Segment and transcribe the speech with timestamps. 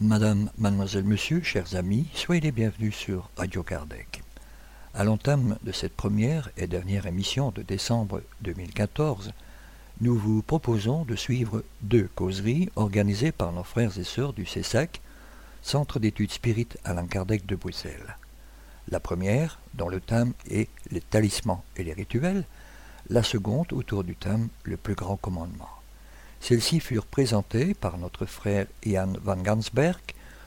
[0.00, 4.22] Madame, mademoiselle, monsieur, chers amis, soyez les bienvenus sur Radio Kardec.
[4.94, 9.32] À l'entame de cette première et dernière émission de décembre 2014,
[10.00, 15.00] nous vous proposons de suivre deux causeries organisées par nos frères et sœurs du CESAC,
[15.60, 18.16] Centre d'études spirites Alain Kardec de Bruxelles.
[18.90, 22.44] La première, dont le thème est les talismans et les rituels,
[23.10, 25.68] la seconde autour du thème le plus grand commandement.
[26.40, 30.00] Celles-ci furent présentées par notre frère Ian Van Gansberg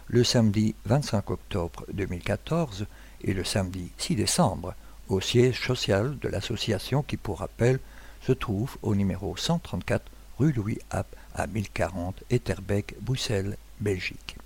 [0.07, 2.85] le samedi 25 octobre 2014
[3.23, 4.75] et le samedi 6 décembre
[5.09, 7.79] au siège social de l'association qui, pour rappel,
[8.21, 10.03] se trouve au numéro 134
[10.37, 14.37] rue Louis App à 1040 Etterbeek, Bruxelles, Belgique.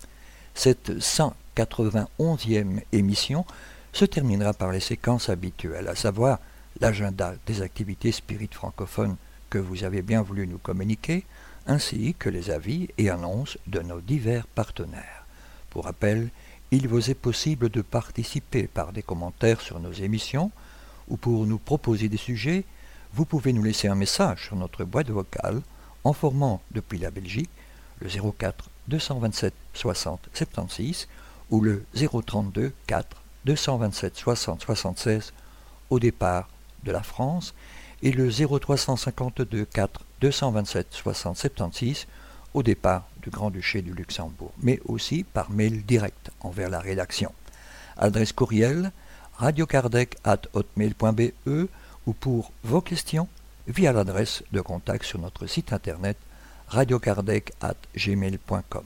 [0.53, 3.45] Cette 191e émission
[3.91, 6.39] se terminera par les séquences habituelles, à savoir
[6.79, 9.15] l'agenda des activités spirites francophones
[9.49, 11.23] que vous avez bien voulu nous communiquer,
[11.67, 15.25] ainsi que les avis et annonces de nos divers partenaires.
[15.69, 16.29] Pour rappel,
[16.71, 20.51] il vous est possible de participer par des commentaires sur nos émissions
[21.07, 22.65] ou pour nous proposer des sujets,
[23.15, 25.61] vous pouvez nous laisser un message sur notre boîte vocale
[26.03, 27.49] en formant depuis la Belgique
[28.01, 31.07] le 04 227 60 76
[31.49, 33.07] ou le 032 4
[33.45, 35.31] 227 60 76
[35.89, 36.49] au départ
[36.83, 37.53] de la France
[38.03, 42.07] et le 0352 4 227 60 76
[42.53, 47.31] au départ du Grand-Duché du Luxembourg, mais aussi par mail direct envers la rédaction.
[47.97, 48.91] Adresse courriel
[49.37, 51.31] radiocardec.hotmail.be
[52.05, 53.27] ou pour vos questions
[53.67, 56.17] via l'adresse de contact sur notre site internet
[56.67, 58.85] radiocardec.gmail.com.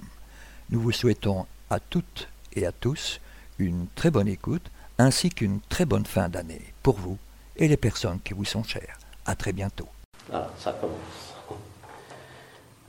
[0.70, 3.20] Nous vous souhaitons à toutes et à tous
[3.58, 7.17] une très bonne écoute ainsi qu'une très bonne fin d'année pour vous
[7.55, 8.98] et les personnes qui vous sont chères.
[9.26, 9.88] À très bientôt.
[10.32, 11.36] Alors, ça commence.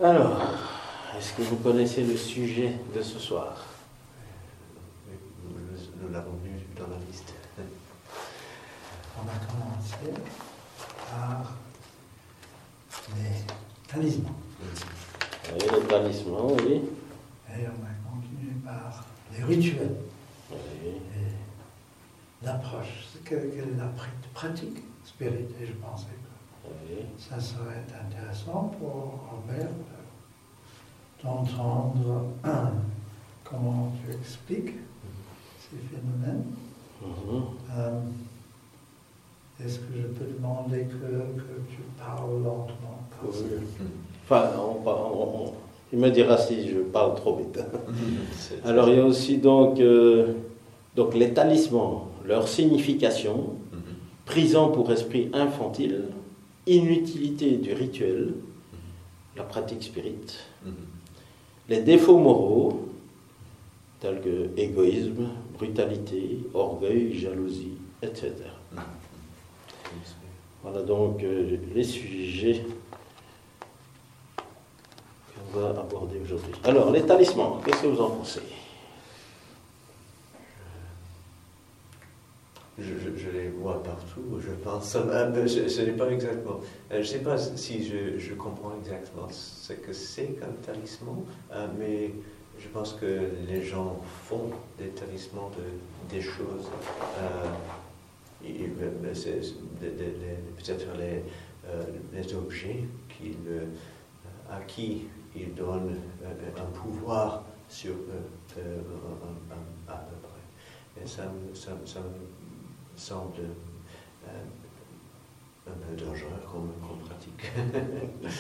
[0.03, 0.41] Alors,
[1.19, 3.67] est-ce que vous connaissez le sujet de ce soir
[5.45, 5.51] Nous,
[6.01, 7.35] nous l'avons vu dans la liste.
[9.19, 9.33] On va
[11.11, 11.53] par
[13.17, 13.45] les
[13.93, 14.31] talismans.
[15.53, 16.83] Oui, le talisman, oui.
[17.53, 19.05] Et on va continuer par
[19.37, 19.97] les rituels
[20.51, 20.57] Oui.
[22.43, 23.07] l'approche.
[23.25, 27.05] Quelle, est la pr- pratique spirit Et je pensais que oui.
[27.19, 32.73] ça serait intéressant pour Robert de- d'entendre un,
[33.45, 34.77] comment tu expliques
[35.59, 36.45] ces phénomènes.
[37.03, 37.43] Mhm.
[37.77, 38.01] Euh,
[39.65, 42.99] Est-ce que je peux demander que, que tu parles lentement?
[43.23, 43.45] Parce que-
[43.81, 43.87] Oui.
[44.25, 45.53] Enfin, on, on- on-
[45.93, 47.59] il me dira si je parle trop vite.
[48.65, 50.35] Alors, il y a aussi donc, euh,
[50.97, 53.81] donc les talismans, leur signification, Mhm.
[54.25, 56.05] prison pour esprit infantile,
[56.67, 58.35] inutilité du rituel,
[59.37, 60.73] la pratique spirite, Mhm.
[61.69, 62.87] les défauts moraux,
[64.01, 67.73] tels que égoïsme, brutalité, orgueil, jalousie,
[68.03, 68.33] etc.
[70.63, 72.63] Voilà donc euh, les sujets
[75.53, 76.53] qu'on va aborder aujourd'hui.
[76.65, 78.43] Alors, les talismans, qu'est-ce que vous en pensez?
[82.79, 84.97] Je, je- je les vois partout, je pense.
[84.97, 86.61] Je ne sais pas exactement.
[86.93, 91.25] Euh, Je ne sais pas si je, je comprends exactement ce que c'est qu'un talisman,
[91.53, 92.11] euh, mais
[92.59, 96.69] je pense que les gens font des talismans de, des choses.
[100.57, 101.23] Peut-être les,
[101.67, 103.67] euh, les objets qu'ils, euh,
[104.51, 107.95] à qui ils donnent euh, un pouvoir sur
[109.89, 111.03] à peu près.
[111.03, 113.43] Et ça, me- ça, ça me semble
[115.67, 117.53] un peu dangereux comme, comme pratique.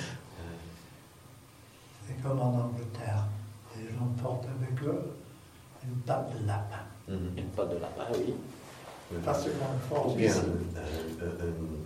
[2.06, 3.24] C'est comme en Angleterre.
[3.76, 5.12] Les gens portent avec eux
[5.84, 6.84] une patte de lapin.
[7.08, 8.34] Une patte de lapin, oui.
[9.24, 9.48] Porte
[10.06, 11.24] Ou bien euh,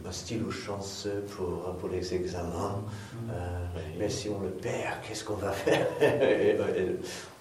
[0.04, 2.82] un, un stylo chanceux pour, pour les examens.
[3.30, 3.82] Euh, Oui.
[3.98, 6.50] mais si on le perd, qu'est-ce qu'on va faire Et-
[6.80, 6.96] et-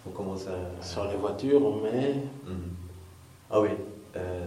[0.06, 0.84] On commence à...
[0.86, 2.16] Sur les voitures, on met
[2.46, 2.72] Mhm.
[3.52, 3.70] Ah oui.
[4.16, 4.46] Euh,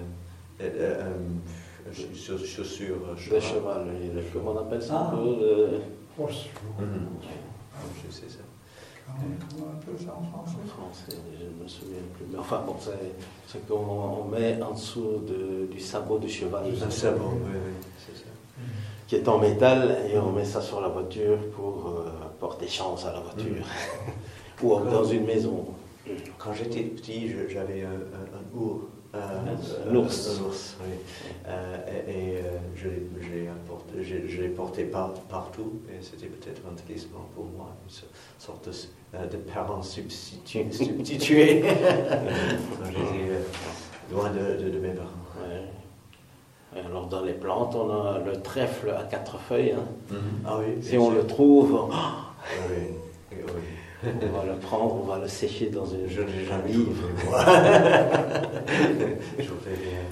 [0.61, 1.13] euh, euh,
[1.87, 3.43] euh, chaussures, chaussures le cheval.
[3.43, 3.87] cheval.
[4.33, 5.13] Comment on appelle ça Ah.
[5.13, 5.81] un peu le-
[6.19, 6.47] Horse
[6.79, 7.09] Mhm.
[8.07, 8.39] Je sais ça.
[9.09, 12.27] En français je ne me souviens plus.
[12.31, 12.75] Mais enfin, bon,
[13.47, 16.65] c'est qu'on on met en dessous de- du sabot du cheval.
[16.85, 18.25] Un sabot, oui, oui, c'est ça.
[19.07, 22.11] Qui est en métal et on met ça sur la voiture pour, euh,
[22.41, 23.65] porter chance à la voiture.
[24.63, 25.67] Ou dans une maison.
[26.39, 28.85] Quand j'étais petit, j'avais un, un, un ours.
[29.15, 30.29] Euh, Un euh, ours.
[30.41, 30.95] un ours, oui.
[31.47, 36.27] Euh, et et, euh, je l'ai- je je- je l'ai porté par- partout, et c'était
[36.27, 38.07] peut-être un talisman pour moi, une so-
[38.39, 38.75] sorte de,
[39.19, 43.01] euh, de parent substitu- substitué j'étais
[43.31, 43.41] euh,
[44.13, 45.09] loin de, de- de mes parents.
[45.41, 46.81] Ouais.
[46.85, 49.73] Alors dans les plantes, on a le trèfle à quatre feuilles.
[49.73, 50.17] hein.
[50.45, 51.21] Ah oui, Si on sûr.
[51.23, 51.95] le trouve, oh,
[52.69, 52.95] oui,
[53.33, 53.39] oui.
[54.05, 57.09] On va le prendre, on va le sécher dans une, jamais livre.
[59.39, 60.03] je bien.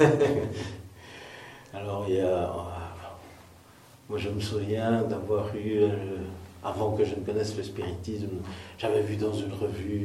[1.74, 2.46] Alors, il y a, euh,
[4.08, 5.88] moi, je me souviens d'avoir eu, euh,
[6.64, 8.28] avant que je ne connaisse le spiritisme,
[8.78, 10.04] j'avais vu dans une revue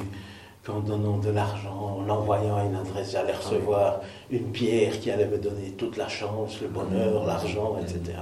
[0.66, 5.28] qu'en donnant de l'argent, en envoyant à une adresse, j'allais recevoir une pierre qui allait
[5.28, 8.18] me donner toute la chance, le bonheur, l'argent, etc.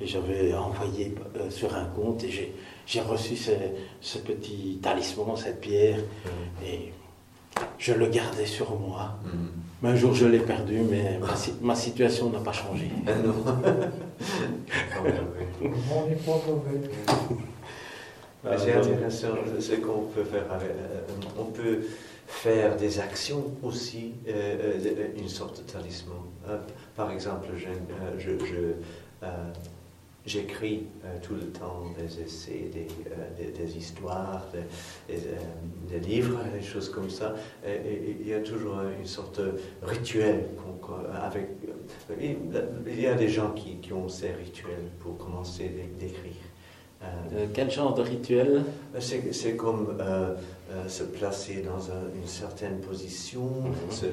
[0.00, 2.54] Et j'avais envoyé euh, sur un compte et j'ai,
[2.86, 3.50] j'ai reçu ce,
[4.00, 5.98] ce petit talisman, cette pierre,
[6.64, 6.92] et
[7.78, 9.16] je le gardais sur moi.
[9.82, 12.90] Mais un jour, je l'ai perdu, mais ma, si- ma situation n'a pas changé.
[14.92, 15.72] Ah non.
[15.92, 16.80] On n'est pas mauvais.
[18.44, 19.28] Mais c'est intéressant
[19.58, 20.50] ce qu'on peut faire.
[20.52, 21.00] avec- euh,
[21.38, 21.80] on peut
[22.26, 26.16] faire des actions aussi, euh, euh, une sorte de talisman.
[26.48, 26.58] Euh,
[26.96, 27.68] par exemple, je,
[28.18, 28.30] je,
[29.22, 29.26] euh,
[30.26, 35.36] j'écris euh, tout le temps des essais, des, euh, des, des histoires, des, des, euh,
[35.88, 37.34] des livres, des choses comme ça.
[37.66, 40.46] Il y a toujours une sorte de rituel
[41.22, 41.48] avec.
[42.20, 46.32] il y a des gens qui, qui ont ces rituels pour commencer d'é- d'écrire.
[47.02, 48.62] Euh, quel genre de rituel?
[48.98, 50.34] c'est comme euh,
[50.70, 53.90] euh, se placer dans un- une certaine position, Mhm.
[53.90, 54.06] se,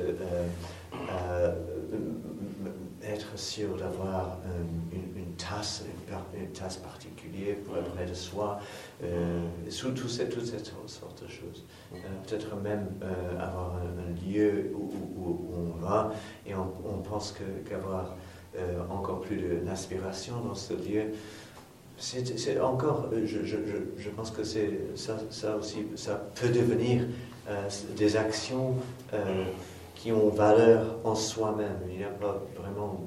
[3.04, 4.38] être sûr d'avoir
[4.92, 5.84] une tasse,
[6.38, 8.60] une, tasse particulière pour être près de soi,
[9.04, 11.64] euh, sous tout cette, toute cette sorte de choses.
[11.94, 11.98] Euh,
[12.28, 16.12] Peut-être même euh, avoir un, lieu où, où- où on va
[16.46, 16.66] et on,
[17.10, 17.34] pense
[17.70, 18.16] qu'avoir
[18.90, 21.12] encore plus d'inspiration dans ce lieu,
[21.98, 23.56] c'est encore, je, je,
[23.98, 27.06] je, pense que ça, ça aussi, ça peut devenir
[27.96, 28.76] des actions
[29.96, 31.78] qui ont valeur en soi-même.
[31.90, 33.02] Il n'y a pas vraiment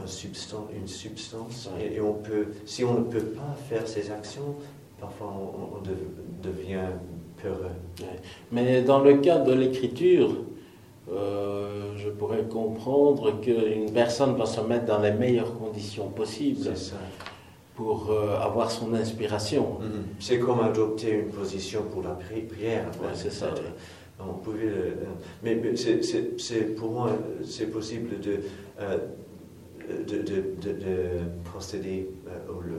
[0.00, 1.68] un substan- une substance.
[1.76, 1.86] Ouais.
[1.92, 4.54] Et, et on peut, si on ne peut pas faire ces actions,
[5.00, 6.88] parfois on, on dev- devient
[7.42, 7.70] peureux.
[8.52, 10.30] Mais dans le cas de l'écriture,
[11.12, 16.96] euh, je pourrais comprendre qu'une personne va se mettre dans les meilleures conditions possibles ça.
[17.76, 19.78] pour euh, avoir son inspiration.
[19.80, 20.04] Mhm.
[20.18, 22.86] C'est comme adopter une position pour la pri- prière.
[23.00, 23.60] Ouais, c'est ça, Euh.
[24.18, 24.72] On pouvait
[25.42, 27.10] mais c'est- pour moi,
[27.44, 28.40] c'est possible de,
[29.88, 30.96] de, de, de- de
[31.44, 32.78] procéder euh, au- le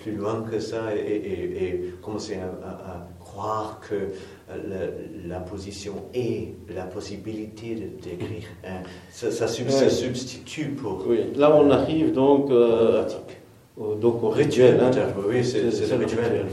[0.00, 4.08] plus loin que ça et, et- et commencer à, à- à croire que euh,
[5.26, 8.48] la, la position est la possibilité de- d'écrire.
[8.64, 8.82] hein.
[9.10, 9.72] Ça, ça sub- Ouais.
[9.72, 13.04] se substitue pour Oui, là on arrive donc, euh,
[13.76, 14.78] au, donc au rituel.
[14.80, 14.90] hein.
[14.90, 16.46] peut-être, Oui, c'est c'est le rituel.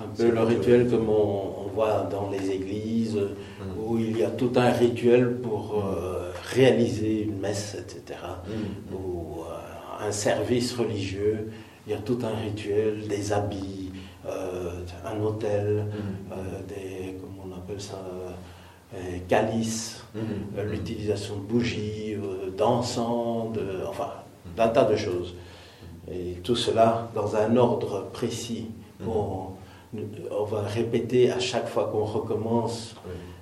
[0.00, 0.88] Un peu le le rituel.
[0.90, 3.84] comme on, on voit dans les églises, Mhm.
[3.86, 8.18] où il y a tout un rituel pour euh, réaliser une messe, etc.
[10.04, 11.50] un service religieux,
[11.86, 13.90] il y a tout un rituel, des habits,
[14.26, 14.70] euh,
[15.04, 16.32] un hôtel, Mhm.
[16.32, 16.34] euh,
[16.68, 18.00] des, comment on appelle ça,
[18.94, 20.22] euh, calices, Mhm.
[20.58, 22.16] euh, l'utilisation de bougies,
[22.56, 24.10] d'encens, de, enfin,
[24.56, 25.34] d'un tas de choses.
[26.10, 28.66] Et tout cela dans un ordre précis.
[29.00, 29.08] Mhm.
[29.08, 29.46] On,
[30.30, 32.94] on va répéter à chaque fois qu'on recommence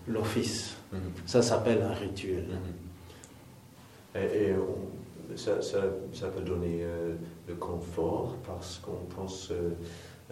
[0.07, 0.77] l'office.
[0.93, 1.01] Mhm.
[1.27, 2.47] Ça s'appelle un rituel.
[4.15, 5.02] Et, et on-
[5.37, 5.79] ça, ça,
[6.13, 7.15] ça peut donner euh,
[7.49, 9.71] le confort parce qu'on pense euh,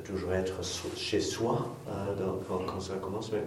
[0.04, 3.30] toujours être so- chez soi euh, dans- quand, quand ça commence.
[3.32, 3.42] Mais,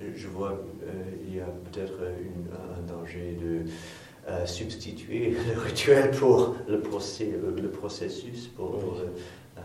[0.00, 0.92] mais je vois euh,
[1.26, 3.70] il y a peut-être un danger de
[4.28, 9.06] euh, substituer le rituel pour le, procès, le, processus, pour, pour, euh,
[9.58, 9.60] euh,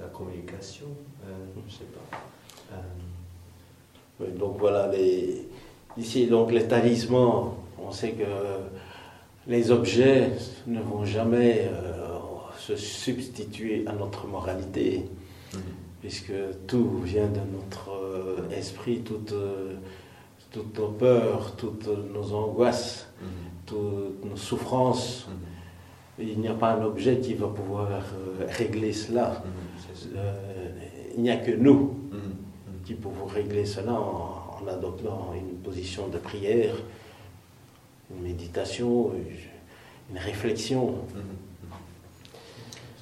[0.00, 0.86] la communication.
[1.24, 2.18] euh, je ne sais pas.
[2.74, 2.80] Euh,
[4.20, 5.48] Oui, donc voilà, les,
[5.96, 8.22] ici, donc les talismans, on sait que
[9.50, 10.30] les objets
[10.68, 12.18] ne vont jamais euh,
[12.56, 15.06] se substituer à notre moralité,
[16.00, 16.32] puisque
[16.68, 19.74] tout vient de notre euh, esprit, toutes, euh,
[20.52, 23.08] toutes nos peurs, toutes nos angoisses,
[23.66, 25.26] toutes nos souffrances.
[26.20, 27.88] Il n'y a pas un objet qui va pouvoir
[28.50, 29.42] régler cela.
[31.16, 31.96] Il n'y a que nous
[32.84, 36.76] qui pouvons régler cela en, en adoptant une position de prière,
[38.10, 39.12] une méditation,
[40.10, 40.86] une réflexion.
[40.86, 41.22] Mhm.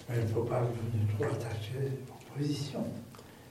[0.08, 1.74] Mais il ne faut pas devenir trop attaché
[2.08, 2.84] aux positions.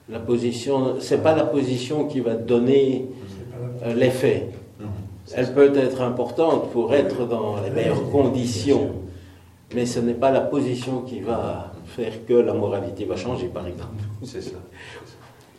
[0.10, 3.10] La position, c'est pas la position qui va donner
[3.84, 4.50] euh, l'effet.
[4.80, 4.88] Mhm.
[5.36, 8.92] Elle peut être importante pour être dans les meilleures conditions,
[9.76, 13.68] mais ce n'est pas la position qui va faire que la moralité va changer, par
[13.68, 14.04] exemple.
[14.24, 14.58] C'est ça.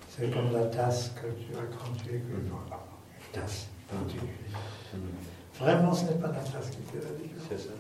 [0.09, 2.51] C'est comme la tasse que tu as quand tu es une
[3.33, 3.69] tasse.
[5.61, 7.47] Vraiment, ce n'est pas la tasse qui fait la différence.
[7.51, 7.71] C'est ça.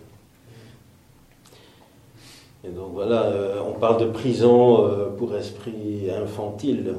[2.65, 6.95] Et donc voilà, euh, on parle de prison euh, pour esprit infantile.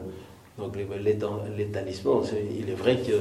[0.58, 2.22] Donc l'établissement,
[2.52, 3.14] il est vrai que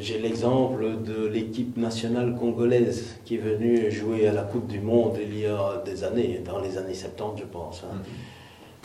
[0.00, 5.16] j'ai l'exemple de l'équipe nationale congolaise qui est venue jouer à la Coupe du Monde
[5.22, 7.84] il y a des années, dans les années 70 je pense.
[7.84, 7.96] hein.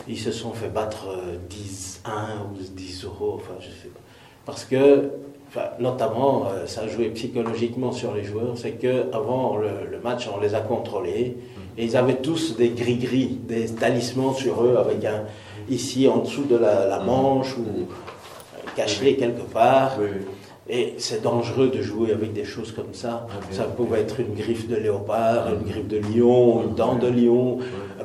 [0.08, 2.08] Ils se sont fait battre euh, 10-1
[2.54, 4.00] ou 10 euros, enfin je sais pas.
[4.46, 5.10] Parce que,
[5.48, 9.98] enfin, notamment, euh, ça a joué psychologiquement sur les joueurs, c'est que avant le, le
[10.00, 11.36] match, on les a contrôlés
[11.78, 15.24] et ils avaient tous des gris-gris, des talismans sur eux avec un
[15.68, 19.96] ici en dessous de la, la manche ou euh, caché quelque part.
[20.00, 20.24] Oui, oui.
[20.68, 23.28] Et c'est dangereux de jouer avec des choses comme ça.
[23.30, 23.34] Ah.
[23.52, 27.58] Ça pouvait être une griffe de léopard, une griffe de lion, une dent de lion.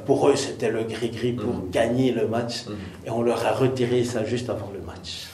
[0.05, 2.65] Pour eux, c'était le gris-gris pour gagner le match.
[3.05, 5.27] Et on leur a retiré ça juste avant le match.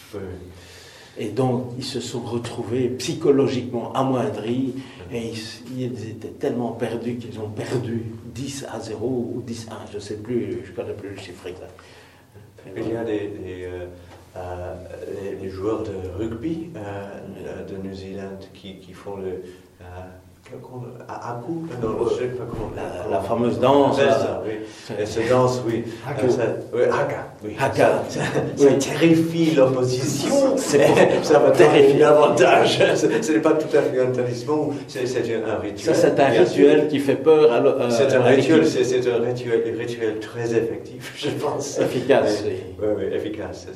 [1.19, 4.75] Et donc, ils se sont retrouvés psychologiquement amoindris.
[5.11, 8.03] Et ils, ils étaient tellement perdus qu'ils ont perdu
[8.35, 9.77] 10 à 0 ou 10 à 1.
[9.91, 11.73] Je ne sais plus, je ne connais plus le chiffre exact.
[12.75, 13.85] Il y a des, des, euh,
[14.37, 14.75] euh,
[15.41, 19.43] les joueurs de rugby euh, de New Zealand qui, qui font le.
[19.81, 19.83] Euh,
[23.11, 23.99] La- fameuse danse.
[24.99, 25.83] Et cette danse, oui.
[27.59, 28.03] Haka.
[28.09, 28.09] Euh,
[28.57, 30.55] ça- terrifie l'opposition.
[30.57, 31.99] Ça va terrifier.
[31.99, 32.79] davantage.
[32.95, 35.95] Ce n'est pas tout à fait un talisman, c'est un rituel.
[35.95, 40.19] Ça, c'est un rituel qui fait peur à euh, C'est un rituel, c'est un rituel,
[40.21, 41.79] très effectif, je pense.
[41.79, 43.03] Efficace, Oui, oui.
[43.13, 43.67] efficace.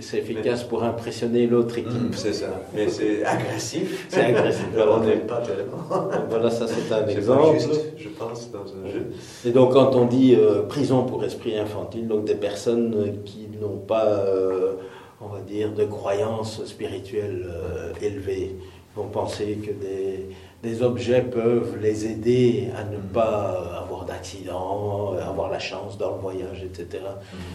[0.00, 2.10] c'est- efficace pour impressionner l'autre équipe.
[2.10, 2.46] Mm, C'est ça.
[2.74, 4.06] Mais c'est agressif.
[4.08, 4.64] C'est agressif.
[4.76, 5.89] On n'aime pas tellement.
[5.90, 7.58] Donc voilà, ça c'est un exemple.
[7.58, 9.10] juste, je pense, dans un jeu.
[9.44, 13.48] Et donc quand on dit euh, prison pour esprit infantile, donc des personnes euh, qui
[13.60, 14.74] n'ont pas, euh,
[15.20, 18.56] on va dire, de croyances spirituelles euh, élevées,
[18.94, 20.28] vont penser que des,
[20.62, 26.20] des objets peuvent les aider à ne pas avoir d'accident, avoir la chance dans le
[26.20, 27.04] voyage, etc.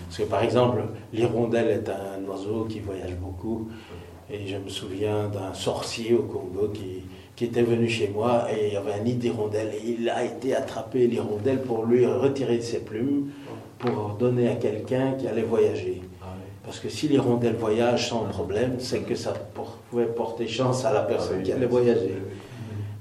[0.08, 3.68] Parce que par exemple, l'hirondelle est un oiseau qui voyage beaucoup.
[4.30, 7.04] Et je me souviens d'un sorcier au Congo qui,
[7.36, 10.24] qui était venu chez moi et il y avait un nid d'hirondelle et il a
[10.24, 13.30] été attraper l'hirondelle pour lui retirer ses plumes
[13.78, 16.02] pour donner à quelqu'un qui allait voyager.
[16.64, 19.34] Parce que si l'hirondelle voyage sans problème, c'est que ça
[19.90, 22.16] pouvait porter chance à la personne qui allait voyager.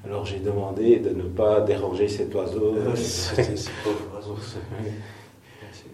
[0.05, 2.75] Alors j'ai demandé de ne pas déranger cet oiseau.
[2.87, 4.37] Euh, C'est c'est pauvre oiseau.
[4.83, 4.91] Oui.
[5.61, 5.89] Bien sûr.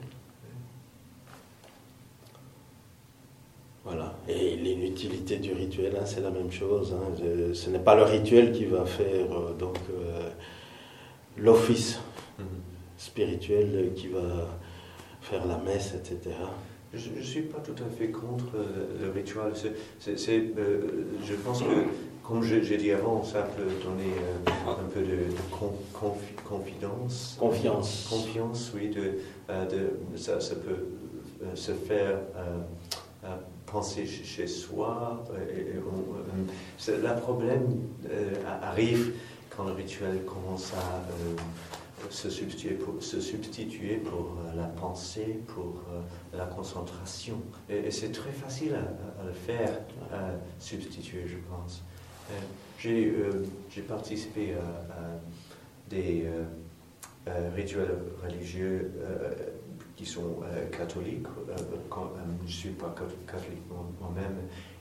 [3.85, 4.15] Voilà.
[5.01, 6.95] Et l'inutilité du rituel, hein, c'est la même chose.
[6.95, 7.23] hein.
[7.55, 10.29] Ce n'est pas le rituel qui va faire euh, donc euh,
[11.39, 11.99] l'office
[12.39, 12.45] Mhm.
[12.99, 14.49] spirituel qui va
[15.23, 16.35] faire la messe, etc.
[16.93, 19.53] Je ne suis pas tout à fait contre euh, le rituel.
[20.09, 20.81] Euh,
[21.25, 21.67] je pense que,
[22.23, 27.37] comme j'ai dit avant, ça peut donner euh, un peu de, de con- confi- confidence.
[27.39, 28.07] Confiance.
[28.11, 28.89] Confiance, oui.
[28.91, 29.03] De,
[29.49, 30.87] de- ça, ça peut
[31.55, 32.19] se faire
[33.71, 35.25] penser chez, soi.
[35.33, 37.67] euh, et- et euh, le problème
[38.11, 39.13] euh, arrive
[39.55, 41.03] quand le rituel commence à
[42.09, 45.83] se substituer pour, la pensée, pour
[46.33, 47.41] la concentration.
[47.69, 49.71] Et, c'est très facile à, le faire,
[50.13, 51.83] à substituer, je pense.
[52.79, 56.25] J'ai participé à, des
[57.55, 58.91] rituels religieux
[60.01, 61.27] qui sont euh, catholiques.
[61.51, 61.55] euh,
[61.91, 64.37] quand- euh, je ne suis pas cath- catholique moi- moi-même.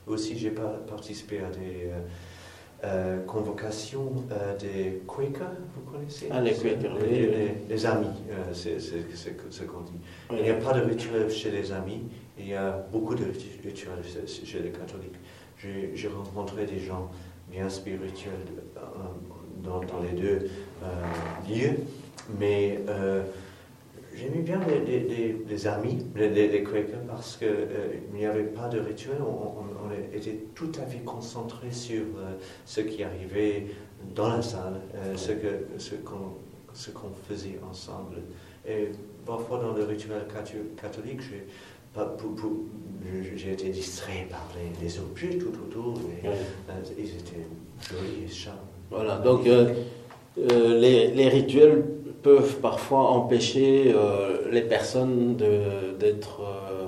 [0.06, 1.90] Aussi, j'ai pas participé à des
[3.26, 4.10] convocations
[4.58, 6.28] des Quakers, vous connaissez?
[6.30, 8.06] Ah, les Quakers, Les, les- les amis,
[8.54, 9.92] c'est ce qu'on dit.
[10.30, 10.36] Oui.
[10.38, 12.00] Il n'y a pas de rituel chez les amis,
[12.38, 15.18] il y a beaucoup de ritu- rituels chez- les catholiques.
[15.58, 17.10] J'ai rencontré des gens
[17.50, 18.46] bien spirituels
[19.62, 20.50] dans, dans les deux
[21.48, 21.76] lieux,
[22.38, 22.80] mais
[24.20, 24.60] euh, j'aimais bien
[25.48, 27.48] les, amis, les, Quakers, parce qu'il
[28.14, 32.32] n'y avait pas de rituel, on, on- on était tout à fait concentré sur euh,
[32.64, 33.66] ce qui arrivait
[34.14, 36.34] dans la salle, euh, ce qu'on
[36.72, 38.18] ce qu'on faisait ensemble.
[38.68, 38.90] Et
[39.26, 41.44] parfois dans le rituel catho- catholique, j'ai
[43.02, 45.94] j'ai- j'ai été distrait par les, les objets tout autour.
[45.96, 46.28] Oui.
[46.28, 47.46] euh, ils étaient
[47.82, 48.60] jolis et charmants.
[48.90, 49.74] Voilà, donc euh,
[50.38, 51.82] euh, les, les rituels
[52.22, 55.36] peuvent parfois empêcher euh, les personnes
[55.98, 56.86] d'être euh,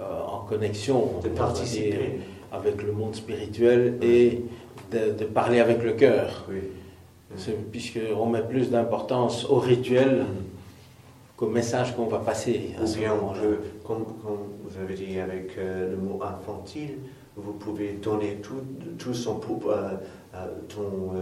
[0.00, 2.20] euh, en connexion De participer.
[2.52, 4.42] avec le monde spirituel et
[4.90, 6.46] de, de parler avec le cœur.
[6.50, 6.58] Oui.
[7.70, 10.26] Puisqu'on met plus d'importance au rituel
[11.36, 15.56] qu'au message qu'on va passer à Ou bien peut, comme, comme vous avez dit avec
[15.56, 16.98] euh, le mot infantile,
[17.36, 18.62] vous pouvez donner tout,
[18.98, 19.36] tout son
[20.68, 21.14] ton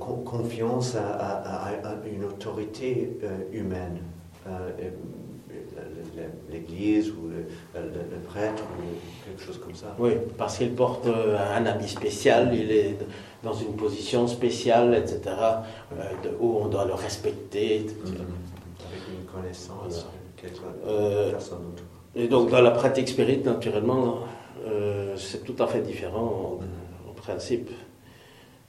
[0.00, 3.98] confiance à, à- à- à une autorité euh, humaine,
[4.46, 4.70] Euh,
[6.50, 9.94] l'Église ou le, le- le prêtre ou quelque chose comme ça.
[9.98, 12.96] Oui, parce qu'il porte euh, un habit spécial, il est
[13.42, 17.76] dans une position spéciale, etc., euh, de- où on doit le respecter.
[17.80, 17.96] etc.
[18.06, 20.06] Avec une connaissance,
[20.86, 21.86] Euh, personne autour.
[22.14, 24.20] Et donc, dans la pratique spirit, naturellement,
[24.66, 26.60] euh, c'est tout à fait différent
[27.06, 27.68] en, en principe.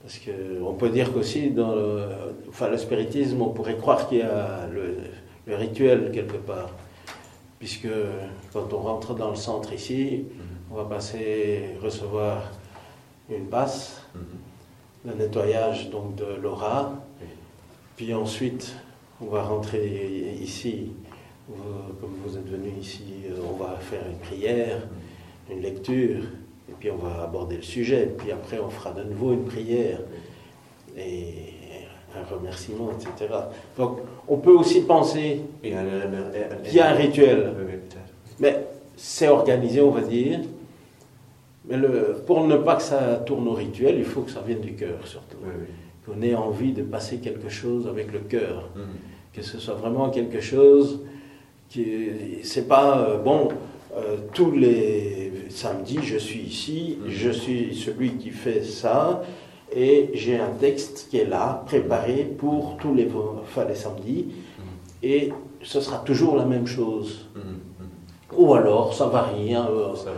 [0.02, 2.04] Parce qu'on peut dire qu'aussi, dans le,
[2.48, 4.96] enfin, le spiritisme, on pourrait croire qu'il y a le,
[5.46, 6.70] le rituel quelque part.
[7.58, 7.88] Puisque
[8.52, 10.24] quand on rentre dans le centre ici,
[10.70, 12.42] on va passer, recevoir
[13.30, 15.10] une passe, Mhm.
[15.10, 16.94] le nettoyage donc de l'aura,
[17.96, 18.74] puis ensuite
[19.20, 20.92] on va rentrer ici,
[22.00, 23.04] comme vous êtes venu ici,
[23.42, 24.86] on va faire une prière,
[25.50, 26.22] une lecture,
[26.68, 30.00] et puis on va aborder le sujet, puis après on fera de nouveau une prière
[30.96, 31.54] et
[32.16, 33.32] un remerciement, etc.
[33.76, 37.52] Donc on peut aussi penser qu'il y a un rituel,
[38.40, 40.40] mais c'est organisé, on va dire.
[41.68, 44.60] Mais le, pour ne pas que ça tourne au rituel, il faut que ça vienne
[44.60, 45.36] du cœur surtout.
[46.06, 48.70] Qu'on ait envie de passer quelque chose avec le cœur.
[48.74, 48.82] Mhm.
[49.32, 51.00] Que ce soit vraiment quelque chose
[51.68, 52.10] qui.
[52.42, 53.48] C'est pas, euh, bon,
[54.32, 57.08] tous les samedis, je suis ici, Mhm.
[57.10, 59.22] je suis celui qui fait ça,
[59.74, 63.08] et j'ai un texte qui est là, préparé pour tous les,
[63.42, 64.26] enfin, les samedis,
[65.02, 65.30] et
[65.62, 67.26] ce sera toujours la même chose.
[67.34, 67.42] Mhm.
[67.42, 68.38] Mhm.
[68.40, 69.54] Ou alors, ça varie.
[69.54, 70.10] hein, euh, Ça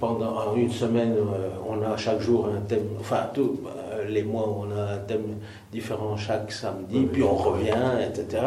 [0.00, 4.48] pendant une semaine, euh, on a chaque jour un thème, enfin, tous euh, les mois,
[4.48, 5.38] on a un thème
[5.72, 7.74] différent chaque samedi, Oui, puis on revient,
[8.08, 8.42] etc.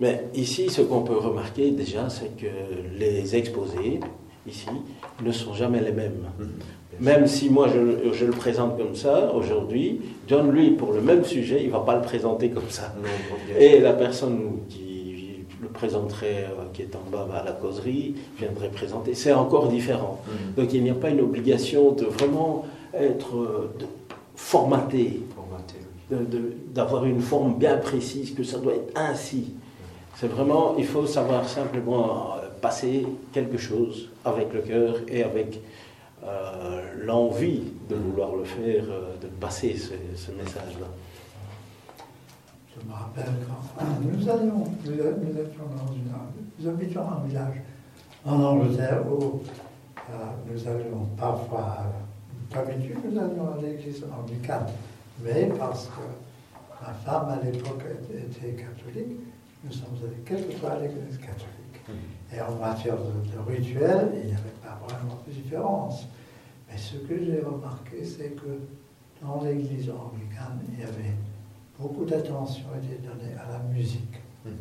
[0.00, 2.46] Mais ici, ce qu'on peut remarquer déjà, c'est que
[2.98, 4.00] les exposés,
[4.48, 4.66] ici,
[5.22, 6.24] ne sont jamais les mêmes.
[6.38, 6.48] Mhm.
[7.00, 11.24] Même si moi je, je le présente comme ça aujourd'hui, John, lui, pour le même
[11.24, 12.94] sujet, il ne va pas le présenter comme ça.
[13.58, 18.70] Et la personne qui le présenterait, euh, qui est en bas à la causerie, viendrait
[18.70, 19.14] présenter.
[19.14, 20.20] C'est encore différent.
[20.26, 20.54] Mhm.
[20.64, 23.86] Donc il n'y a pas une obligation de vraiment être euh, de-
[24.34, 25.20] formaté,
[26.74, 29.52] d'avoir une forme bien précise, que ça doit être ainsi.
[30.20, 35.62] C'est vraiment, il faut savoir simplement euh, passer quelque chose avec le cœur et avec
[36.22, 40.88] euh, l'envie de vouloir le faire, euh, de passer ce, message-là.
[42.68, 46.12] Je me rappelle quand nous allions, nous, nous étions dans une,
[46.58, 47.62] nous habitions un village
[48.26, 49.40] en Angleterre où
[50.52, 51.78] nous allions parfois,
[52.50, 54.66] d'habitude, nous allions à l'église anglicane.
[55.24, 59.16] Mais parce que ma femme à l'époque était catholique,
[59.64, 61.80] nous sommes allés quelquefois à l'église catholique.
[62.32, 66.06] Et en matière de, de rituel, il n'y avait pas vraiment de différence.
[66.70, 68.60] Mais ce que j'ai remarqué, c'est que
[69.22, 71.14] dans l'église anglicane, il y avait
[71.78, 74.20] beaucoup d'attention était donnée à la musique.
[74.44, 74.52] Mhm.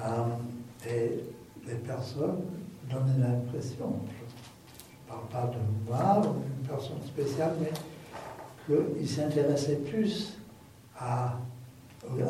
[0.00, 1.24] Euh, et
[1.66, 2.42] les personnes
[2.90, 7.72] donnaient l'impression, je ne parle pas de moi ou d'une personne spéciale, mais
[8.66, 10.36] qu'ils s'intéressaient plus
[10.98, 11.38] à,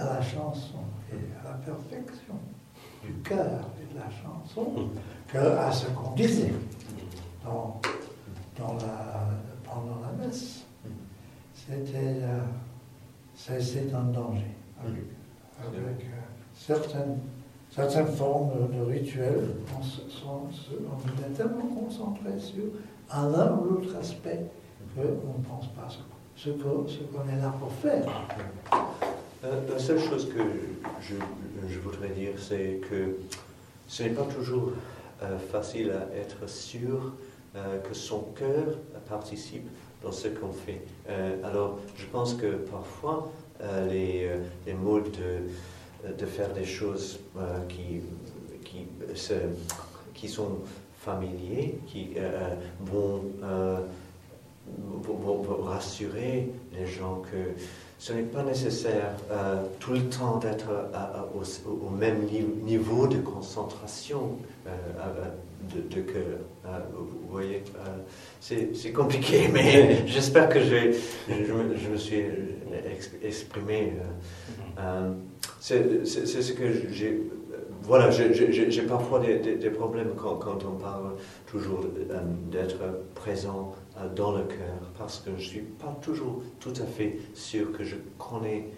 [0.01, 0.79] à la chanson
[1.13, 2.35] et à la perfection
[3.03, 4.89] du cœur et de la chanson
[5.31, 6.53] qu'à ce qu'on disait
[7.45, 7.81] dans,
[8.59, 9.29] dans la,
[9.65, 10.65] pendant la messe.
[11.55, 12.41] C'était euh,
[13.35, 15.03] c'est un danger avec,
[15.61, 16.21] avec, euh,
[16.55, 17.19] certaines,
[17.71, 19.57] certaines formes de, rituels.
[19.79, 22.65] On, sont- on est tellement concentré sur
[23.11, 24.47] un ou l'autre aspect
[24.95, 25.99] qu'on ne pense pas ce,
[26.37, 28.05] ce que- ce qu'on est là pour faire.
[29.69, 30.41] La seule chose que
[31.01, 33.17] je, voudrais dire, c'est que
[33.87, 34.73] ce n'est pas toujours
[35.23, 37.13] euh, facile à être sûr
[37.57, 39.67] euh, que son cœur participe
[40.03, 40.83] dans ce qu'on fait.
[41.09, 43.31] Euh, alors, je pense que parfois,
[43.89, 44.29] les,
[44.67, 45.17] les modes
[46.19, 47.21] de, faire des choses
[47.69, 48.01] qui,
[50.13, 50.59] qui, sont
[50.99, 52.11] familiers, qui
[52.81, 53.23] vont-
[55.03, 57.53] vont rassurer les gens que
[57.99, 60.69] ce n'est pas nécessaire euh, tout le temps d'être
[61.35, 62.27] au, au, même
[62.65, 64.71] niveau de concentration euh,
[65.75, 66.39] de, de, cœur.
[66.93, 67.63] vous voyez,
[68.41, 70.93] c'est compliqué, mais j'espère que je,
[71.29, 72.25] je, me suis
[73.23, 73.95] exprimé.
[75.61, 77.23] c'est ce que j'ai
[77.87, 81.13] voilà, j'ai parfois des, des, problèmes quand, quand, on parle
[81.47, 82.77] toujours euh, d'être
[83.15, 83.84] présent euh,
[84.17, 87.85] dans le cœur, parce que je ne suis pas toujours tout à fait sûr que
[87.85, 88.69] je connais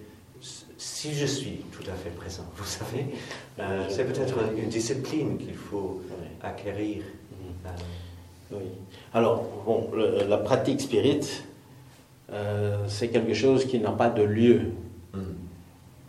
[0.77, 2.45] si je suis tout à fait présent.
[2.57, 3.07] Vous savez,
[3.59, 6.03] euh, c'est peut-être une discipline qu'il faut
[6.43, 7.03] acquérir.
[7.31, 7.73] Mhm.
[8.53, 8.67] oui.
[9.15, 9.91] Alors, bon,
[10.29, 11.43] la pratique spirit,
[12.89, 14.73] c'est quelque chose qui n'a pas de lieu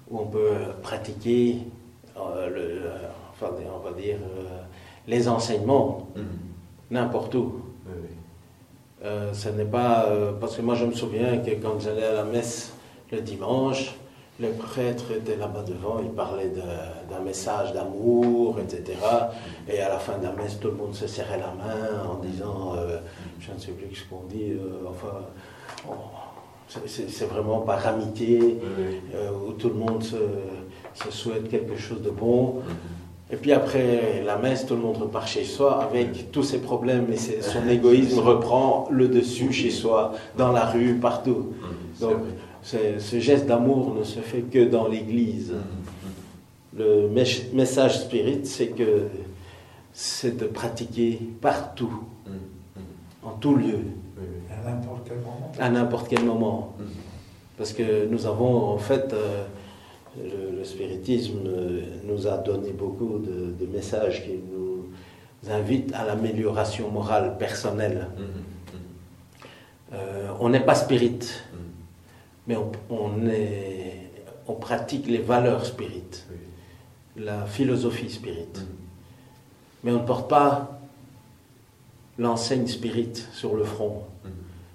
[0.10, 1.60] où on peut pratiquer
[2.18, 2.82] euh, le,
[3.32, 4.62] enfin, on va dire, euh,
[5.08, 6.26] les enseignements, mhm.
[6.92, 7.62] n'importe où.
[9.04, 10.08] Euh, ce n'est pas.
[10.40, 12.74] parce que moi, je me souviens que quand j'allais à la messe
[13.12, 13.96] le dimanche,
[14.40, 16.52] le prêtre était là-bas devant, il parlait
[17.10, 18.98] d'un message d'amour, etc.
[19.68, 22.16] Et à la fin de la messe, tout le monde se serrait la main en
[22.16, 22.76] disant,
[23.40, 24.54] je ne sais plus ce qu'on dit,
[24.88, 25.22] enfin,
[26.86, 28.60] c'est vraiment par amitié,
[29.48, 30.18] où tout le monde se,
[30.94, 32.62] se souhaite quelque chose de bon.
[33.30, 37.08] Et puis après la messe, tout le monde repart chez soi avec tous ses problèmes
[37.12, 41.54] et son égoïsme reprend le dessus chez soi, dans la rue, partout.
[42.00, 42.18] Donc
[42.62, 45.54] ce geste d'amour ne se fait que dans l'Église.
[46.78, 47.10] Le
[47.54, 49.08] message spirit, c'est que
[49.92, 52.04] c'est de pratiquer partout,
[53.24, 53.80] en tout lieu.
[54.50, 55.52] À n'importe quel moment.
[55.60, 56.76] À n'importe quel moment.
[57.58, 59.12] Parce que nous avons en fait...
[59.12, 59.44] Euh,
[60.24, 61.40] le, spiritisme
[62.04, 64.86] nous a donné beaucoup de, messages qui nous
[65.50, 68.08] invitent à l'amélioration morale personnelle.
[68.18, 68.32] Mhm, mhm.
[69.94, 71.20] Euh, on n'est pas spirit,
[71.54, 71.60] mhm.
[72.48, 72.56] mais
[72.90, 74.12] on, est,
[74.48, 76.26] on, pratique les valeurs spirites,
[77.16, 78.66] la philosophie spirit.
[79.84, 80.80] Mais on ne porte pas
[82.18, 84.04] l'enseigne spirit sur le front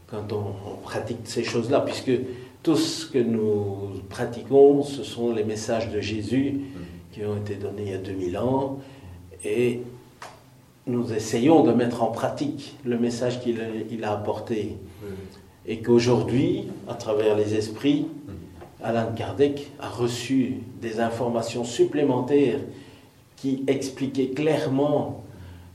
[0.06, 2.12] quand on, on pratique ces choses-là, puisque
[2.62, 6.60] tout ce que nous pratiquons, ce sont les messages de Jésus
[7.12, 8.78] qui ont été donnés il y a 2000 ans.
[9.44, 9.82] Et
[10.86, 14.76] nous essayons de mettre en pratique le message qu'il a apporté.
[15.66, 18.06] Et qu'aujourd'hui, à travers les esprits,
[18.82, 22.58] Alain Kardec a reçu des informations supplémentaires
[23.36, 25.22] qui expliquaient clairement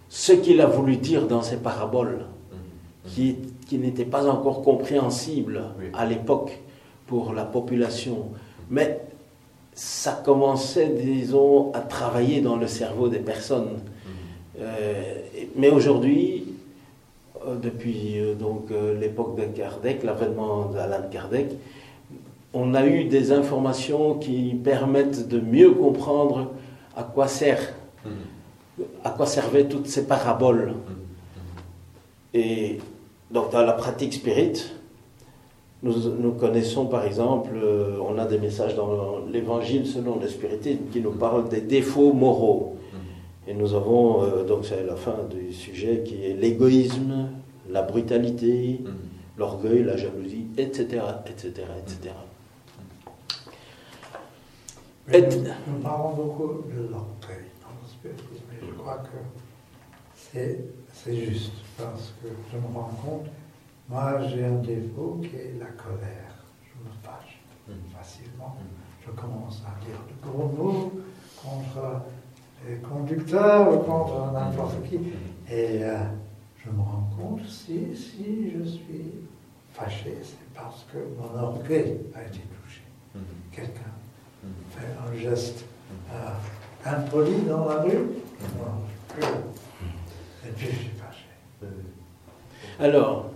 [0.09, 2.25] ce qu'il a voulu dire dans ces paraboles,
[3.05, 3.35] qui,
[3.67, 6.61] qui n'étaient pas encore compréhensibles à l'époque
[7.07, 8.29] pour la population.
[8.69, 9.01] Mais
[9.73, 13.79] ça commençait, disons, à travailler dans le cerveau des personnes.
[14.59, 15.21] Euh,
[15.55, 16.45] mais aujourd'hui,
[17.45, 21.51] euh, depuis euh, donc l'époque de Kardec, l'avènement d'Alain Kardec,
[22.53, 26.51] on a eu des informations qui permettent de mieux comprendre
[26.95, 27.73] à quoi sert,
[29.03, 30.73] à quoi servaient toutes ces paraboles.
[32.33, 32.79] Et
[33.29, 34.76] donc dans la pratique spirite,
[35.83, 41.01] nous, connaissons par exemple, euh, on a des messages dans l'évangile selon le spiritisme qui
[41.01, 42.77] nous parlent des défauts moraux.
[43.47, 47.29] Et nous avons, euh, donc c'est la fin du sujet, qui est l'égoïsme,
[47.69, 48.81] la brutalité,
[49.37, 51.01] l'orgueil, la jalousie, etc.
[51.27, 52.13] etc., etc.
[55.09, 59.17] Nous, parlons beaucoup de l'orgueil dans le spiritisme, et je crois que
[60.15, 63.27] c'est juste, parce que je me rends compte
[63.89, 66.35] moi, j'ai un défaut qui est la colère.
[66.63, 67.71] Je me fâche mm.
[67.97, 68.57] facilement.
[68.59, 69.05] Mm.
[69.05, 70.91] Je commence à dire de gros mots
[71.41, 72.01] contre
[72.67, 74.97] les conducteurs ou contre n'importe qui.
[74.97, 75.11] Mm.
[75.49, 75.97] Et euh,
[76.57, 79.13] je me rends compte, si, si je suis
[79.71, 82.81] fâché, c'est parce que mon orgueil a été touché.
[83.51, 83.91] Quelqu'un
[84.71, 85.65] fait un geste
[86.11, 86.29] euh,
[86.85, 88.07] impoli dans la rue,
[90.45, 91.25] et puis je suis fâché.
[92.79, 93.31] Alors,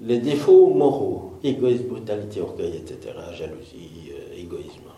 [0.00, 4.88] les défauts moraux, égoïsme, brutalité, orgueil, etc., jalousie, euh, égoïsme.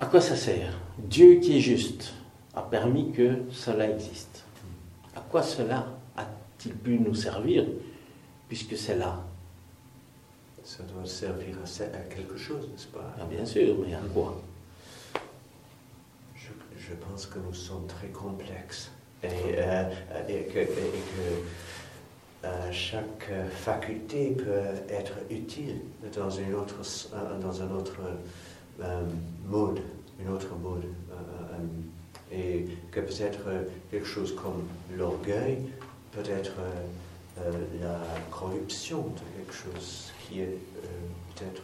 [0.00, 0.78] À quoi ça sert?
[0.98, 2.12] Dieu qui est juste
[2.54, 4.44] a permis que cela existe.
[5.16, 7.64] À quoi cela a-t-il pu nous servir
[8.48, 9.22] puisque c'est là?
[10.64, 13.14] Ça doit servir à, quelque chose, n'est-ce pas?
[13.18, 14.40] Ah, Bien sûr, mais à quoi?
[16.76, 18.90] Je, pense que nous sommes très complexes
[19.22, 19.84] et, euh,
[20.52, 20.66] que
[22.70, 25.76] chaque faculté peut être utile
[26.16, 26.74] dans, une autre,
[27.14, 27.96] euh, dans un autre
[28.82, 29.02] euh,
[29.48, 29.80] mode,
[30.20, 30.84] une autre mode.
[32.32, 33.40] et que peut-être
[33.90, 34.62] quelque chose comme
[34.96, 35.58] l'orgueil
[36.12, 36.52] peut être
[37.38, 37.50] euh,
[37.80, 37.98] la
[38.30, 40.86] corruption de quelque chose qui est euh,
[41.34, 41.62] peut-être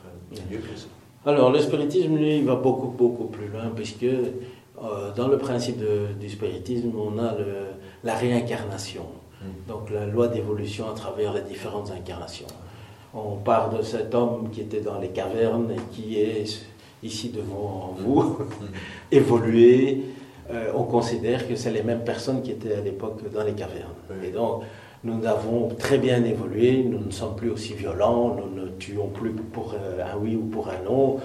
[0.51, 0.87] mieux que ça.
[1.27, 5.79] Alors, le spiritisme, lui, il va beaucoup, beaucoup plus loin, puisque euh, dans le principe
[5.79, 7.73] de- du spiritisme, on a le-
[8.05, 9.07] la réincarnation.
[9.41, 9.47] Mm.
[9.69, 12.47] Donc, la loi d'évolution à travers les différentes incarnations.
[13.15, 16.67] On part de cet homme qui était dans les cavernes et qui est
[17.03, 18.39] ici devant vous,
[19.13, 20.03] évolué.
[20.51, 23.95] Euh, on considère que c'est les mêmes personnes qui étaient à l'époque dans les cavernes.
[24.25, 24.63] Et donc,
[25.05, 29.31] nous avons très bien évolué, nous ne sommes plus aussi violents, nous ne tuons plus
[29.31, 31.19] pour euh, un oui ou pour un non,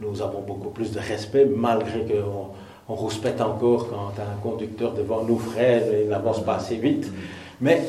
[0.00, 2.48] nous avons beaucoup plus de respect, malgré qu'on
[2.88, 7.12] on rouspète encore quand un conducteur devant nous freine et n'avance pas assez vite.
[7.60, 7.82] Mais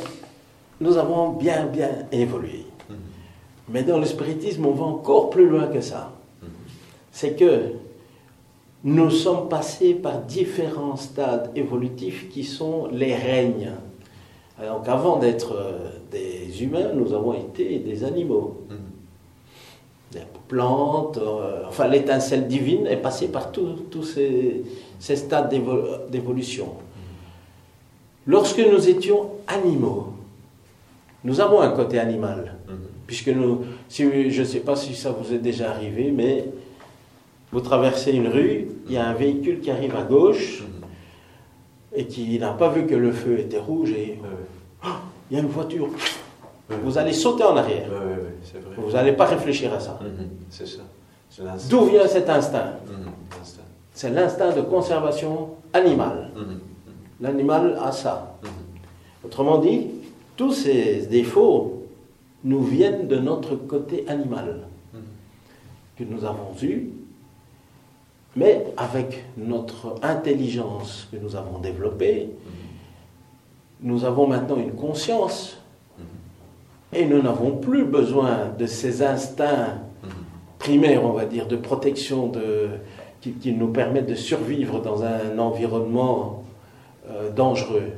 [0.80, 2.66] nous avons bien, bien évolué.
[2.90, 2.96] Mhm.
[3.70, 6.12] Mais dans le spiritisme, on va encore plus loin que ça.
[7.12, 7.74] C'est que
[8.84, 13.72] nous sommes passés par différents stades évolutifs qui sont les règnes.
[14.60, 18.78] Donc avant d'être euh, des humains, nous avons été des animaux, Mhm.
[20.14, 24.64] des plantes, euh, enfin l'étincelle divine est passée par tous ces,
[25.00, 26.70] ces stades d'évo- d'évolution.
[28.28, 30.14] Lorsque nous étions animaux,
[31.24, 32.56] nous avons un côté animal.
[32.68, 32.76] Mhm.
[33.08, 36.46] Puisque nous, si, je ne sais pas si ça vous est déjà arrivé, mais
[37.52, 40.86] vous traversez une rue, il y a un véhicule qui arrive à gauche Mhm.
[42.00, 44.20] et qui n'a pas vu que le feu était rouge et
[44.84, 44.90] Ouais,
[45.30, 45.90] il y a une voiture.
[46.84, 47.88] Vous allez sauter en arrière.
[47.90, 48.74] Vrai.
[48.78, 50.00] Vous n'allez pas réfléchir à ça.
[50.02, 50.30] Mhm.
[50.50, 50.82] C'est ça.
[51.70, 52.74] D'où vient cet instinct.
[53.94, 56.32] C'est l'instinct de conservation animale.
[57.22, 58.38] L'animal a ça.
[59.24, 59.88] Autrement dit,
[60.36, 61.84] tous ces défauts
[62.44, 64.62] nous viennent de notre côté animal.
[65.98, 66.90] Que nous avons eu,
[68.36, 72.30] mais avec notre intelligence que nous avons développée,
[73.82, 75.58] nous avons maintenant une conscience
[76.94, 79.78] et nous n'avons plus besoin de ces instincts
[80.58, 82.32] primaires, on va dire, de protection
[83.22, 86.41] qui nous permettent de survivre dans un environnement
[87.12, 87.92] euh, dangereux.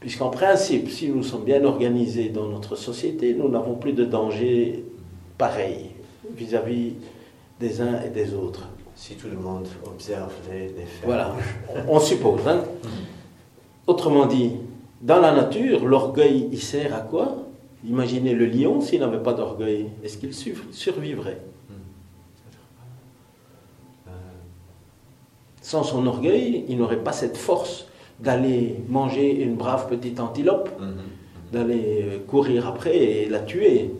[0.00, 4.84] Puisqu'en principe, si nous sommes bien organisés dans notre société, nous n'avons plus de danger
[5.38, 5.90] pareil
[6.36, 6.94] vis-à-vis
[7.60, 8.68] des uns et des autres.
[8.96, 11.04] Si tout le monde observe les, les faits.
[11.04, 11.34] Voilà,
[11.88, 12.40] on suppose.
[12.48, 12.62] hein.
[13.86, 14.52] Autrement dit,
[15.00, 17.36] dans la nature, l'orgueil, il sert à quoi?
[17.88, 21.40] Imaginez le lion, s'il n'avait pas d'orgueil, est-ce qu'il sur- survivrait?
[24.08, 24.10] Euh,
[25.60, 27.86] Sans son orgueil, il n'aurait pas cette force
[28.22, 30.94] d'aller manger une brave petite antilope, mhm.
[31.52, 33.90] d'aller euh, courir après et la tuer.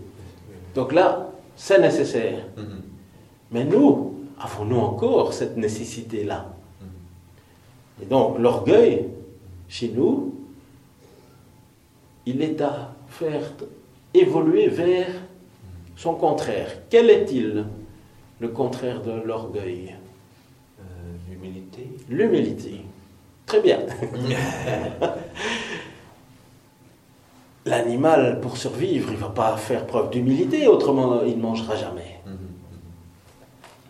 [0.75, 2.47] Donc là, c'est nécessaire.
[2.57, 2.83] Mhm.
[3.51, 6.55] Mais nous, avons-nous encore cette nécessité-là?
[8.01, 9.07] Et donc, l'orgueil,
[9.69, 10.35] chez nous,
[12.27, 13.53] il est à faire
[14.15, 15.09] évoluer vers
[15.97, 16.69] son contraire.
[16.89, 17.65] Quel est-il,
[18.41, 19.95] le contraire de l'orgueil?
[20.81, 20.83] Euh,
[21.31, 21.89] L'humilité.
[22.09, 22.81] L'humilité.
[23.53, 23.81] Très bien.
[27.67, 32.19] L'animal, pour survivre, il ne va pas faire preuve d'humilité, autrement il ne mangera jamais.
[32.27, 32.39] Mhm.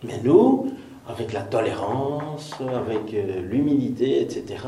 [0.02, 0.72] Mais nous,
[1.08, 4.64] avec la tolérance, avec euh, l'humilité, etc.,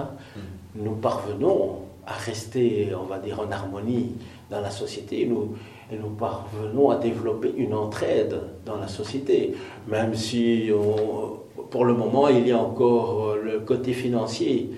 [0.76, 4.14] nous parvenons à rester, on va dire, en harmonie
[4.48, 5.26] dans la société.
[5.26, 5.56] Nous,
[5.90, 9.56] et nous parvenons à développer une entraide dans la société,
[9.88, 14.70] même si on- pour le moment il y a encore euh, le côté financier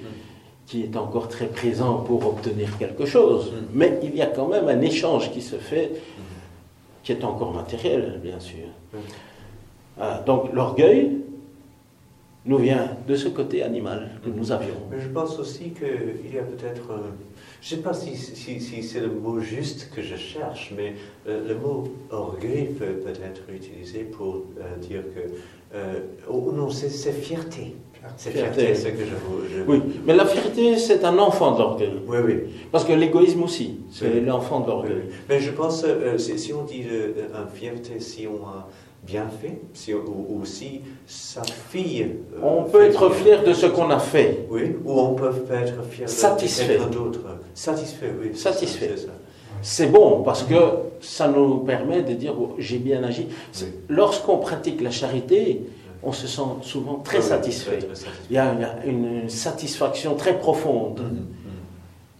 [0.67, 3.53] qui est encore très présent pour obtenir quelque chose.
[3.53, 3.57] Mm.
[3.73, 5.93] Mais il y a quand même un échange qui se fait,
[7.05, 8.67] qui est encore matériel, bien sûr.
[8.93, 8.97] Mm.
[10.01, 11.19] Ah, donc l'orgueil
[12.45, 14.75] nous vient de ce côté animal que nous avions.
[14.91, 16.91] Mais je pense aussi qu'il y a peut-être.
[16.91, 16.99] euh,
[17.61, 20.95] je ne sais pas si, si- si c'est le mot juste que je cherche, mais
[21.29, 25.21] euh, le mot orgueil peut peut-être utilisé pour euh, dire que.
[25.77, 27.75] Euh, oh non, c'est fierté.
[28.17, 28.73] C'est Fierté.
[28.77, 29.41] c'est que je vous.
[29.53, 31.93] je- Oui, mais la fierté, c'est un enfant de l'orgueil.
[32.07, 32.35] Oui, oui.
[32.71, 34.21] Parce que l'égoïsme aussi, c'est Oui.
[34.25, 34.93] l'enfant de oui, l'orgueil.
[35.09, 35.15] oui.
[35.29, 38.69] Mais je pense, euh, si, si on dit euh, un fierté, si on a
[39.05, 42.03] bien fait, si, ou, ou si sa fille.
[42.35, 44.47] euh, On peut être fier de ce qu'on a fait.
[44.51, 46.67] Oui, ou on peut être fier de Satisfait.
[46.77, 47.21] quelqu'un d'autre.
[47.55, 48.37] Satisfait, oui.
[48.37, 48.97] Satisfait.
[48.97, 49.09] ça.
[49.69, 50.55] C'est bon parce que
[51.01, 53.27] ça nous permet de dire oh, j'ai bien agi.
[53.61, 53.67] Oui.
[53.89, 55.63] Lorsqu'on pratique la charité,
[56.05, 57.81] on se sent souvent très satisfait.
[58.31, 58.55] Il y a,
[58.87, 61.01] une, une satisfaction très profonde.
[61.01, 61.27] Mhm, mhm.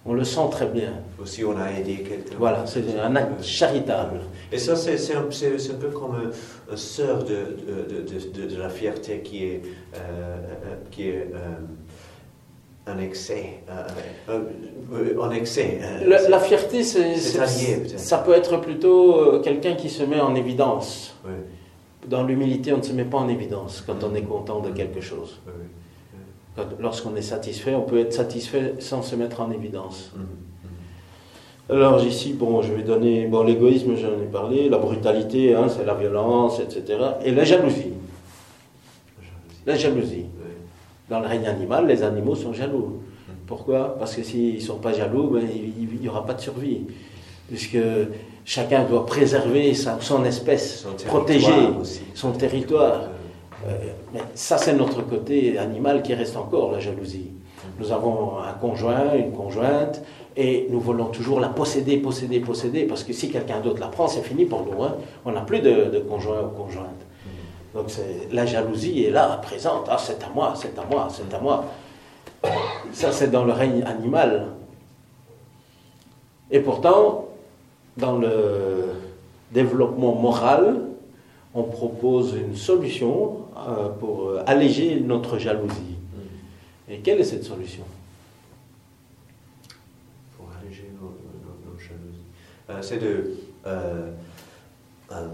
[0.07, 0.93] On le sent très bien.
[1.23, 2.35] Aussi, on a aidé quelqu'un.
[2.37, 4.23] Voilà, c'est un acte charitable.
[4.51, 5.23] Et ça, c'est un,
[5.81, 9.63] peu comme un, un sœur de, de, de, de- de la fierté qui est,
[9.95, 11.39] euh, euh, qui est euh,
[12.87, 14.41] un excès, euh,
[14.93, 15.81] euh, en excès.
[15.83, 17.99] euh, la fierté, c'est, c'est c'est- allié, peut-être.
[17.99, 21.17] ça peut être plutôt quelqu'un qui se met en évidence.
[21.25, 21.33] Oui,
[22.09, 25.01] Dans l'humilité, on ne se met pas en évidence quand on est content de quelque
[25.01, 25.41] chose.
[25.47, 26.19] oui, oui.
[26.55, 30.13] Quand- lorsqu'on est satisfait, on peut être satisfait sans se mettre en évidence.
[30.17, 30.27] Mhm,
[31.69, 35.85] Alors ici, bon, je vais donner, bon, l'égoïsme, j'en ai parlé, la brutalité, hein, c'est
[35.85, 36.97] la violence, etc.
[37.25, 37.93] Et la jalousie.
[39.67, 40.26] La jalousie.
[41.09, 43.01] Dans le règne animal, les animaux sont jaloux.
[43.47, 43.97] Pourquoi?
[43.99, 46.83] Parce que s'ils ne sont pas jaloux, ben, il n'y aura pas de survie.
[47.49, 47.79] Puisque
[48.45, 52.03] chacun doit préserver sa- son espèce, Son protéger aussi.
[52.15, 53.03] son territoire.
[53.03, 53.09] Euh,
[53.69, 53.71] Euh,
[54.15, 57.31] mais ça, c'est notre côté animal qui reste encore, la jalousie.
[57.81, 60.03] Nous avons un conjoint, une conjointe,
[60.37, 64.07] et nous voulons toujours la posséder, posséder, posséder, parce que si quelqu'un d'autre la prend,
[64.07, 64.83] c'est fini pour nous.
[64.85, 64.97] hein.
[65.25, 67.06] On n'a plus de, de conjoint ou conjointe.
[67.77, 67.91] Donc
[68.33, 69.87] la jalousie est là, présente.
[69.91, 71.67] Ah, c'est à moi, c'est à moi, c'est à moi.
[72.93, 74.47] Ça, c'est dans le règne animal.
[76.51, 77.29] Et pourtant,
[77.99, 78.95] dans le
[79.53, 80.85] développement moral,
[81.53, 85.97] on propose une solution euh, pour euh, alléger notre jalousie.
[86.89, 87.85] Et quelle est cette solution?
[90.39, 92.71] Pour alléger nos, nos- nos jalousies.
[92.71, 93.35] Euh, c'est de
[93.67, 94.13] euh,
[95.13, 95.29] euh,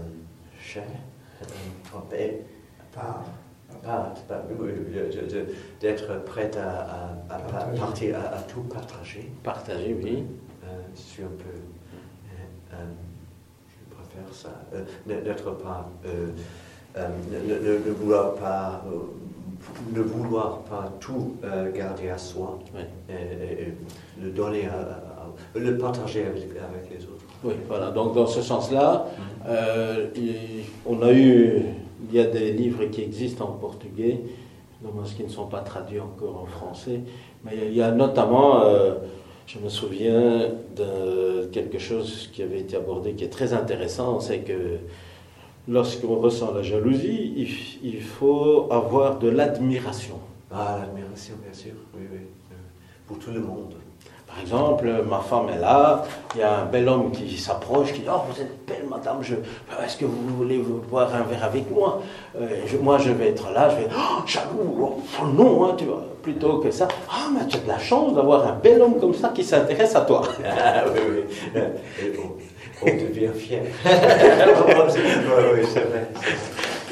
[5.27, 5.47] de-
[5.81, 6.69] d'être prêt à,
[7.29, 7.39] à- à
[7.77, 9.31] partir, à, à tout partager.
[9.43, 10.23] Partager, oui.
[10.63, 11.49] Euh, je suis un peu.
[11.49, 12.85] euh, euh,
[13.67, 14.49] je préfère ça.
[14.73, 15.89] Euh, ne- N'être pas.
[16.05, 16.27] euh,
[16.97, 18.83] euh, ne, ne- ne vouloir pas.
[18.87, 18.97] euh,
[19.93, 22.81] ne vouloir pas tout euh, garder à soi Oui.
[23.09, 23.73] et, et- et
[24.21, 27.22] le donner à, à- à- le partager avec, avec les autres.
[27.43, 27.91] Oui, voilà.
[27.91, 29.07] Donc dans ce sens-là,
[29.47, 30.07] euh,
[30.85, 31.61] on a eu,
[32.09, 34.21] il y a des livres qui existent en portugais,
[34.81, 37.01] dommage qu'ils ne sont pas traduits encore en français,
[37.43, 38.95] mais il y a notamment, euh,
[39.45, 44.39] je me souviens de quelque chose qui avait été abordé qui est très intéressant, c'est
[44.39, 44.77] que
[45.67, 47.33] lorsqu'on ressent la jalousie,
[47.83, 50.19] il, faut avoir de l'admiration.
[50.51, 52.19] Ah, l'admiration, bien sûr, oui, oui.
[53.05, 53.73] Pour tout le monde.
[54.33, 57.99] Par exemple, ma femme est là, il y a un bel homme qui s'approche, qui
[58.01, 59.35] dit Oh, vous êtes belle, madame, je...
[59.85, 62.01] est-ce que vous voulez vous boire un verre avec moi?
[62.39, 65.75] Euh, je- Moi, je vais être là, je vais Oh, jaloux, oh, oh, non, hein,
[65.77, 66.03] tu vois.
[66.23, 69.13] Plutôt que ça, Ah, mais tu as de la chance d'avoir un bel homme comme
[69.13, 70.23] ça qui s'intéresse à toi.
[70.45, 70.99] Ah, oui,
[71.55, 71.61] oui.
[72.01, 72.13] Et
[72.83, 73.61] on, on devient fier.
[73.85, 73.93] oui,
[75.53, 76.07] oui, c'est vrai.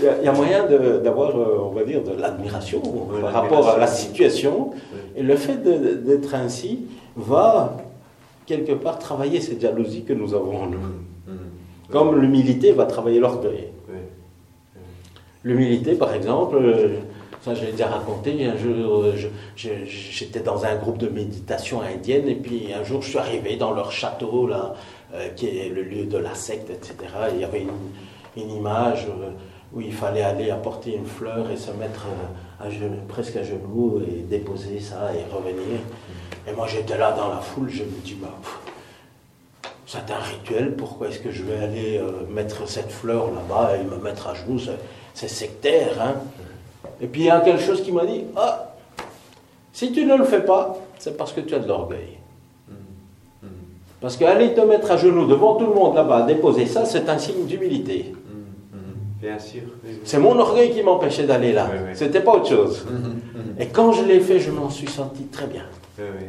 [0.01, 0.65] Il y a, moyen
[1.03, 4.71] d'avoir, euh, on va dire, de l'admiration Oui, par rapport à la situation.
[4.71, 4.99] Oui.
[5.17, 6.85] Et le fait d'être ainsi
[7.15, 7.77] va,
[8.45, 10.77] quelque part, travailler cette jalousie que nous avons en nous.
[10.79, 11.37] Mhm.
[11.91, 13.67] Comme l'humilité va travailler l'orgueil.
[15.43, 16.97] L'humilité, par exemple, euh,
[17.41, 21.81] ça j'ai déjà raconté, un jour euh, je- je- j'étais dans un groupe de méditation
[21.81, 24.75] indienne et puis un jour je suis arrivé dans leur château, là,
[25.15, 26.93] euh, qui est le lieu de la secte, etc.
[27.33, 29.29] Il y avait une, une image euh,
[29.73, 33.43] où il fallait aller apporter une fleur et se mettre euh, à genoux- presque à
[33.43, 35.79] genoux et déposer ça et revenir.
[36.47, 38.29] Et moi j'étais là dans la foule, je me dis, bah,
[39.85, 43.83] c'est un rituel, pourquoi est-ce que je vais aller euh, mettre cette fleur là-bas et
[43.83, 44.59] me mettre à genoux?
[44.59, 46.15] C'est- sectaire, hein
[47.01, 48.73] Et puis il y a quelque chose qui m'a dit Ah,
[49.73, 52.17] si tu ne le fais pas, c'est parce que tu as de l'orgueil.
[52.69, 53.49] Mhm.
[53.99, 57.17] Parce qu'aller te mettre à genoux devant tout le monde là-bas, déposer ça, c'est un
[57.17, 58.13] signe d'humilité.
[59.21, 59.61] Bien sûr.
[59.83, 59.99] oui.
[60.03, 61.69] C'est mon orgueil qui m'empêchait d'aller là.
[61.71, 61.91] Oui, oui.
[61.93, 62.85] C'était pas autre chose.
[63.59, 65.65] Et quand je l'ai fait, je m'en suis senti très bien.
[65.99, 66.25] Oui, oui,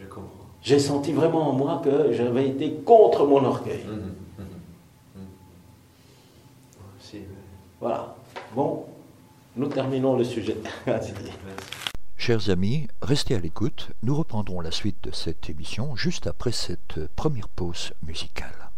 [0.00, 0.30] je comprends.
[0.62, 3.84] J'ai senti vraiment en moi que j'avais été contre mon orgueil.
[3.86, 4.14] Mhm.
[4.38, 4.46] Mhm.
[5.16, 5.22] Mhm.
[7.80, 8.14] Voilà.
[8.54, 8.84] Bon,
[9.56, 10.56] nous terminons le sujet.
[12.16, 13.88] Chers amis, restez à l'écoute.
[14.02, 18.70] Nous reprendrons la suite de cette émission juste après cette première pause musicale.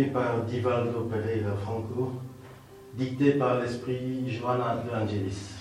[0.00, 2.12] Par Divaldo Pereira Franco,
[2.94, 5.56] dicté par l'esprit Johanna de Angelis.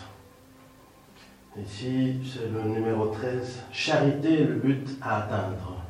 [1.61, 3.63] Ici, c'est le numéro 13.
[3.73, 5.83] Charité le but à atteindre.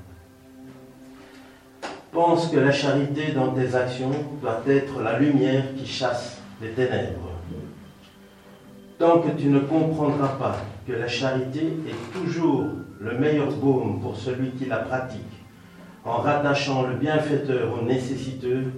[2.11, 4.11] Pense que la charité dans tes actions
[4.41, 7.29] doit être la lumière qui chasse les ténèbres.
[8.97, 12.65] Tant que tu ne comprendras pas que la charité est toujours
[12.99, 15.40] le meilleur baume pour celui qui la pratique,
[16.05, 18.71] en rattachant le bienfaiteur au nécessiteux,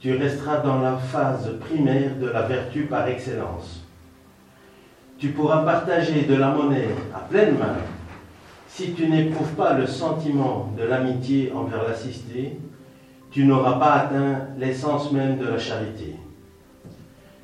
[0.00, 3.84] tu resteras dans la phase primaire de la vertu par excellence.
[5.18, 7.76] Tu pourras partager de la monnaie à pleine main
[8.70, 12.56] si tu n'éprouves pas le sentiment de l'amitié envers l'assisté,
[13.30, 16.16] tu n'auras pas atteint l'essence même de la charité.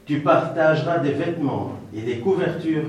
[0.07, 2.89] Tu partageras des vêtements et des couvertures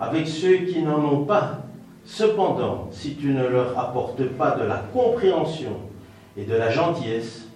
[0.00, 1.63] avec ceux qui n'en ont pas.
[2.04, 5.78] Cependant, si tu ne leur apportes pas de la compréhension
[6.36, 7.48] et de la gentillesse,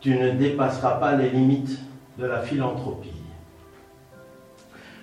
[0.00, 1.78] tu ne dépasseras pas les limites
[2.18, 3.10] de la philanthropie.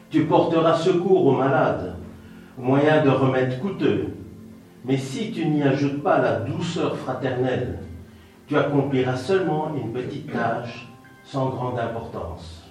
[0.10, 1.96] Tu porteras secours aux malades,
[2.58, 4.14] moyen de remèdes coûteux,
[4.86, 7.80] mais si tu n'y ajoutes pas la douceur fraternelle,
[8.48, 10.88] tu accompliras seulement une petite tâche
[11.24, 12.64] sans grande importance.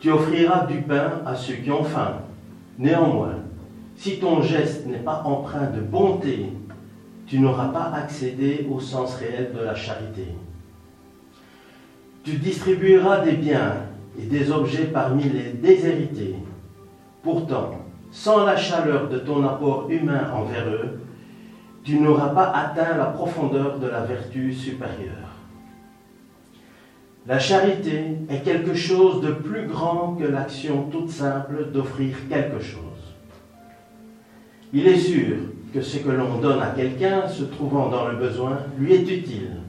[0.00, 2.16] Tu offriras du pain à ceux qui ont faim.
[2.78, 3.45] Néanmoins,
[3.96, 6.52] si ton geste n'est pas empreint de bonté,
[7.26, 10.26] tu n'auras pas accédé au sens réel de la charité.
[12.22, 13.74] Tu distribueras des biens
[14.18, 16.36] et des objets parmi les déshérités.
[17.22, 17.70] Pourtant,
[18.10, 21.00] sans la chaleur de ton apport humain envers eux,
[21.82, 25.26] tu n'auras pas atteint la profondeur de la vertu supérieure.
[27.26, 32.85] La charité est quelque chose de plus grand que l'action toute simple d'offrir quelque chose.
[34.72, 35.36] Il est sûr
[35.72, 39.60] que ce que l'on donne à quelqu'un se trouvant dans le besoin lui est utile.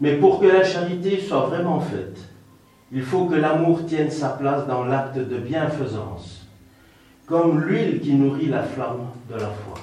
[0.00, 2.18] Mais pour que la charité soit vraiment faite,
[2.92, 6.46] il faut que l'amour tienne sa place dans l'acte de bienfaisance,
[7.26, 9.78] comme l'huile qui nourrit la flamme de la foi.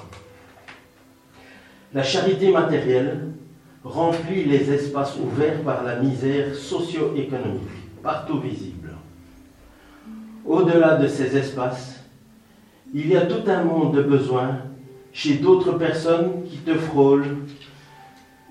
[1.92, 3.30] La charité matérielle
[3.82, 8.90] remplit les espaces ouverts par la misère socio-économique, partout visible.
[10.46, 11.89] Au-delà de ces espaces,
[12.92, 14.58] il y a tout un monde de besoins
[15.12, 17.36] chez d'autres personnes qui te frôlent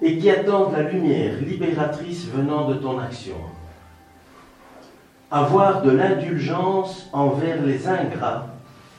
[0.01, 3.35] et qui attendent la lumière libératrice venant de ton action.
[5.31, 8.47] Avoir de l'indulgence envers les ingrats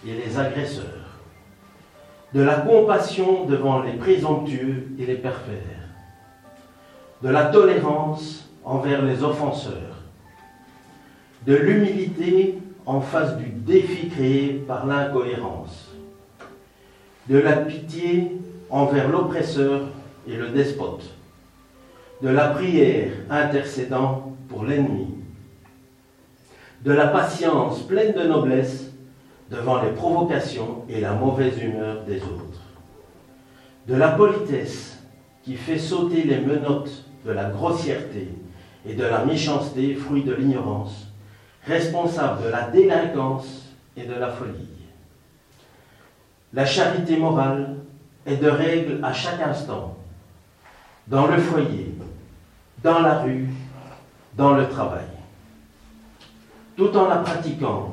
[0.07, 0.85] et les agresseurs.
[2.33, 5.81] De la compassion devant les présomptueux et les pervers
[7.23, 9.99] de la tolérance envers les offenseurs,
[11.47, 15.91] de l'humilité en face du défi créé par l'incohérence,
[17.29, 18.33] de la pitié
[18.71, 19.83] envers l'oppresseur
[20.29, 21.15] et le despote,
[22.23, 25.15] de la prière intercédant pour l'ennemi,
[26.85, 28.91] de la patience pleine de noblesse
[29.51, 32.61] devant les provocations et la mauvaise humeur des autres,
[33.87, 34.99] de la politesse
[35.43, 38.29] qui fait sauter les menottes de la grossièreté
[38.87, 41.10] et de la méchanceté, fruit de l'ignorance,
[41.67, 44.69] responsable de la délinquance et de la folie.
[46.53, 47.77] La charité morale
[48.27, 49.97] est de règle à chaque instant,
[51.07, 51.95] dans le foyer,
[52.83, 53.49] dans la rue,
[54.37, 55.07] dans le travail.
[56.77, 57.93] Tout en la pratiquant,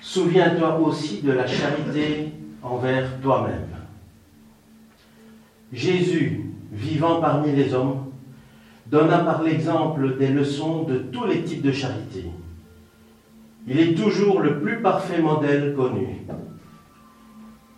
[0.00, 3.68] souviens-toi aussi de la charité envers toi-même.
[5.72, 8.10] Jésus, vivant parmi les hommes,
[8.86, 12.26] donna par l'exemple des leçons de tous les types de charité.
[13.66, 16.22] Il est toujours le plus parfait modèle connu.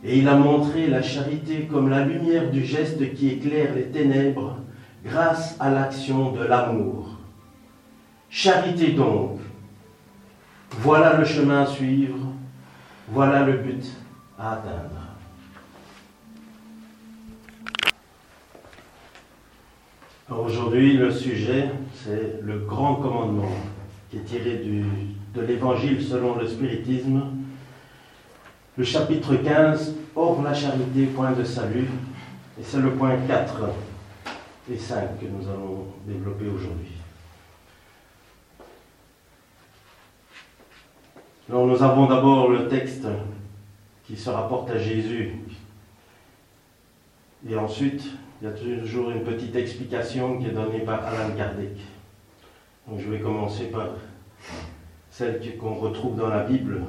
[0.03, 4.59] Et il a montré la charité comme la lumière du geste qui éclaire les ténèbres
[5.05, 7.19] grâce à l'action de l'amour.
[8.31, 9.41] Charité donc,
[10.71, 12.19] voilà le chemin à suivre,
[13.09, 13.85] voilà le but
[14.39, 15.05] à atteindre.
[20.31, 23.53] Aujourd'hui, le sujet, c'est le grand commandement
[24.11, 24.85] qui est tiré du,
[25.35, 27.23] de l'Évangile selon le spiritisme.
[28.77, 31.89] Le chapitre 15, Hors la charité, point de salut.
[32.59, 33.63] Et c'est le point 4
[34.73, 36.93] et 5 que nous allons développer aujourd'hui.
[41.51, 43.07] Alors nous avons d'abord le texte
[44.07, 45.33] qui se rapporte à Jésus.
[47.49, 48.05] Et ensuite,
[48.41, 51.77] il y a toujours une petite explication qui est donnée par Alan Kardec.
[52.87, 53.89] Donc je vais commencer par
[55.17, 56.81] celle qu'on retrouve dans la Bible,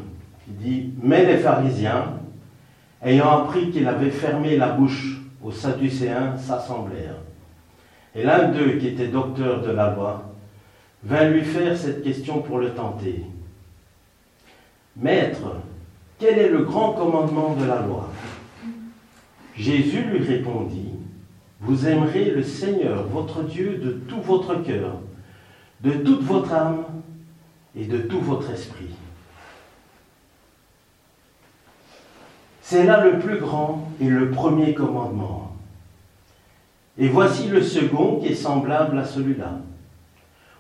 [0.44, 2.14] qui dit Mais les pharisiens,
[3.04, 7.22] ayant appris qu'il avait fermé la bouche aux Sadducéens, s'assemblèrent.
[8.16, 10.24] Et l'un d'eux, qui était docteur de la loi,
[11.04, 13.22] vint lui faire cette question pour le tenter.
[14.98, 15.58] Maître,
[16.18, 18.10] quel est le grand commandement de la loi?
[19.56, 20.94] Jésus lui répondit,
[21.62, 24.94] Vous aimerez le Seigneur, votre Dieu, de tout votre cœur,
[25.82, 26.86] de toute votre âme
[27.78, 28.90] et de tout votre esprit.
[32.62, 35.56] C'est là le plus grand et le premier commandement.
[36.98, 39.60] Et voici le second qui est semblable à celui-là.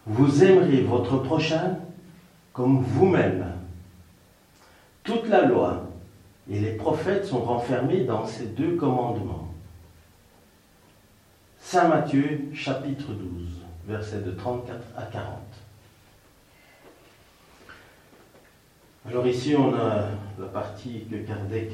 [0.05, 1.77] Vous aimerez votre prochain
[2.53, 3.45] comme vous-même.
[5.03, 5.87] Toute la loi
[6.49, 9.49] et les prophètes sont renfermés dans ces deux commandements.
[11.59, 15.44] Saint Matthieu chapitre 12, versets de 34 à 40.
[19.07, 20.07] Alors ici, on a
[20.39, 21.71] la partie que Kardec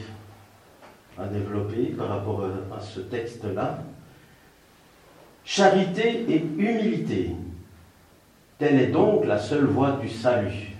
[1.17, 3.79] a développée par rapport à ce texte-là.
[5.45, 7.31] Charité et humilité,
[8.57, 10.75] telle est donc la seule voie du salut.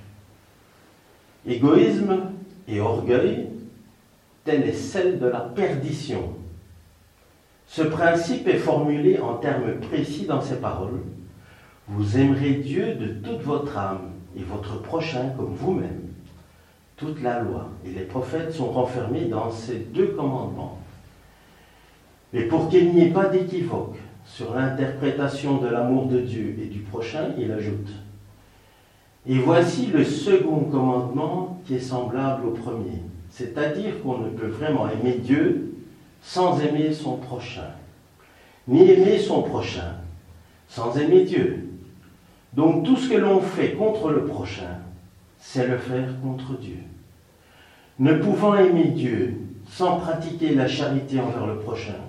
[1.47, 2.31] Égoïsme
[2.67, 3.47] et orgueil,
[4.43, 6.35] telle est celle de la perdition.
[7.65, 11.01] Ce principe est formulé en termes précis dans ces paroles.
[11.87, 16.00] Vous aimerez Dieu de toute votre âme et votre prochain comme vous-même.
[17.01, 20.77] Toute la loi et les prophètes sont renfermés dans ces deux commandements.
[22.31, 26.81] Mais pour qu'il n'y ait pas d'équivoque sur l'interprétation de l'amour de Dieu et du
[26.81, 27.89] prochain, il ajoute
[29.25, 34.87] Et voici le second commandement qui est semblable au premier, c'est-à-dire qu'on ne peut vraiment
[34.87, 35.73] aimer Dieu
[36.21, 37.71] sans aimer son prochain,
[38.67, 39.95] ni aimer son prochain
[40.67, 41.67] sans aimer Dieu.
[42.53, 44.77] Donc tout ce que l'on fait contre le prochain,
[45.41, 46.77] c'est le faire contre Dieu.
[47.99, 49.37] Ne pouvant aimer Dieu
[49.67, 51.99] sans pratiquer la charité envers le prochain,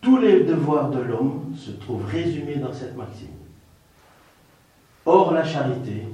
[0.00, 3.28] tous les devoirs de l'homme se trouvent résumés dans cette maxime.
[5.04, 6.04] Or la charité,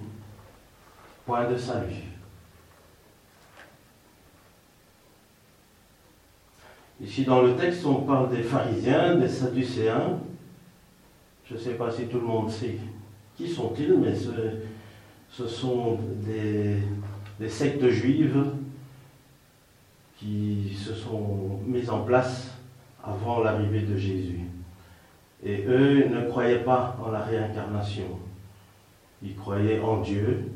[1.27, 2.03] point de salut.
[7.01, 10.19] Ici dans le texte, on parle des pharisiens, des sadducéens.
[11.45, 12.79] Je ne sais pas si tout le monde sait
[13.37, 14.31] qui sont-ils, mais ce,
[15.45, 16.77] sont des,
[17.39, 18.45] des sectes juives
[20.19, 22.55] qui se sont mises en place
[23.05, 24.41] avant l'arrivée de Jésus.
[25.45, 28.19] Et eux ne croyaient pas en la réincarnation.
[29.23, 30.51] Ils croyaient en Dieu,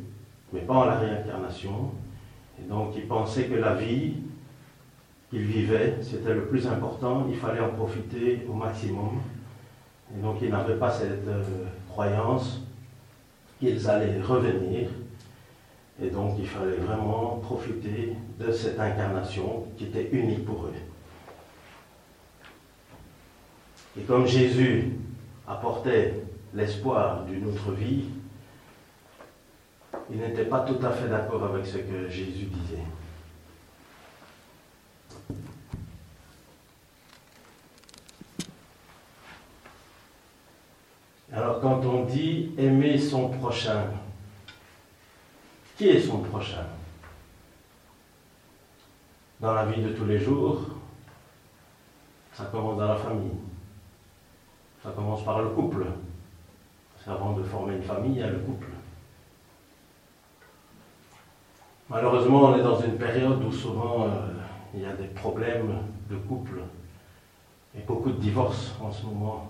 [0.53, 1.93] mais pas en la réincarnation.
[2.59, 4.14] Et donc ils pensaient que la vie
[5.31, 9.20] qu'ils vivaient, c'était le plus important, il fallait en profiter au maximum.
[10.16, 11.43] Et donc ils n'avaient pas cette euh,
[11.89, 12.62] croyance
[13.61, 14.89] qu'ils allaient revenir.
[16.03, 20.75] Et donc il fallait vraiment profiter de cette incarnation qui était unique pour eux.
[23.99, 24.93] Et comme Jésus
[25.47, 26.15] apportait
[26.55, 28.05] l'espoir d'une autre vie,
[30.11, 32.83] il n'était pas tout à fait d'accord avec ce que Jésus disait.
[41.33, 43.85] Alors quand on dit aimer son prochain,
[45.76, 46.64] qui est son prochain?
[49.39, 50.62] Dans la vie de tous les jours,
[52.35, 53.39] ça commence dans la famille.
[54.83, 55.87] Ça commence par le couple.
[57.03, 58.66] C'est avant de former une famille, il y a le couple.
[61.89, 64.09] Malheureusement, on est dans une période où souvent euh,
[64.74, 65.74] il y a des problèmes
[66.11, 66.61] de couple
[67.76, 69.49] et beaucoup de divorces en ce moment.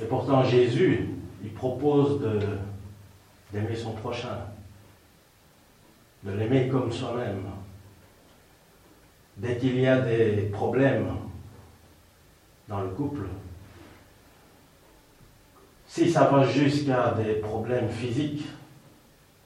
[0.00, 1.08] Et pourtant, Jésus,
[1.42, 2.20] il propose
[3.52, 4.38] d'aimer son prochain,
[6.22, 7.44] de l'aimer comme soi-même.
[9.36, 11.08] Dès qu'il y a des problèmes,
[12.68, 13.26] dans le couple.
[15.86, 18.46] Si ça va jusqu'à des problèmes physiques,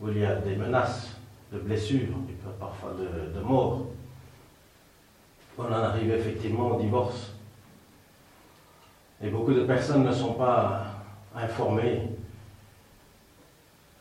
[0.00, 1.18] où il y a des menaces
[1.52, 3.86] de blessures, et parfois de, de mort,
[5.58, 7.34] on en arrive effectivement au divorce.
[9.22, 10.86] Et beaucoup de personnes ne sont pas
[11.34, 12.08] informées.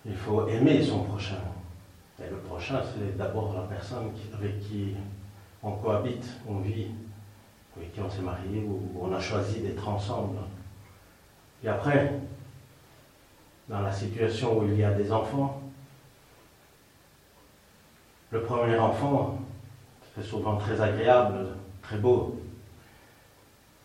[0.05, 1.41] Il faut aimer son prochain.
[2.20, 4.95] Et le prochain, c'est d'abord la personne avec qui
[5.61, 6.88] on cohabite, on vit,
[7.76, 10.38] avec qui on s'est marié, ou on a choisi d'être ensemble.
[11.63, 12.13] Et après,
[13.67, 15.61] dans la situation où il y a des enfants,
[18.32, 19.39] le premier enfant,
[20.15, 21.47] c'est souvent très agréable,
[21.82, 22.39] très beau.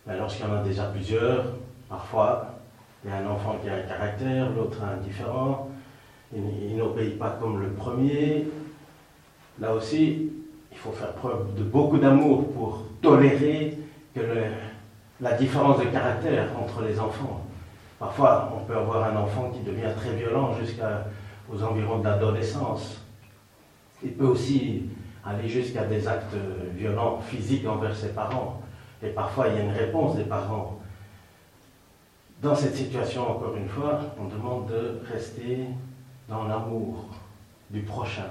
[0.05, 1.45] Mais lorsqu'il y en a déjà plusieurs,
[1.89, 2.55] parfois,
[3.03, 5.69] il y a un enfant qui a un caractère, l'autre un différent,
[6.35, 8.47] il, n'obéit pas comme le premier.
[9.59, 10.31] Là aussi,
[10.71, 13.77] il faut faire preuve de beaucoup d'amour pour tolérer
[15.21, 17.45] la différence de caractère entre les enfants.
[17.99, 23.01] Parfois, on peut avoir un enfant qui devient très violent jusqu'aux environs de l'adolescence.
[24.03, 24.83] Il peut aussi
[25.25, 26.35] aller jusqu'à des actes
[26.75, 28.61] violents physiques envers ses parents.
[29.03, 30.79] Et parfois, il y a une réponse des parents.
[32.41, 35.65] Dans cette situation, encore une fois, on demande de rester
[36.27, 37.05] dans l'amour
[37.69, 38.29] du prochain.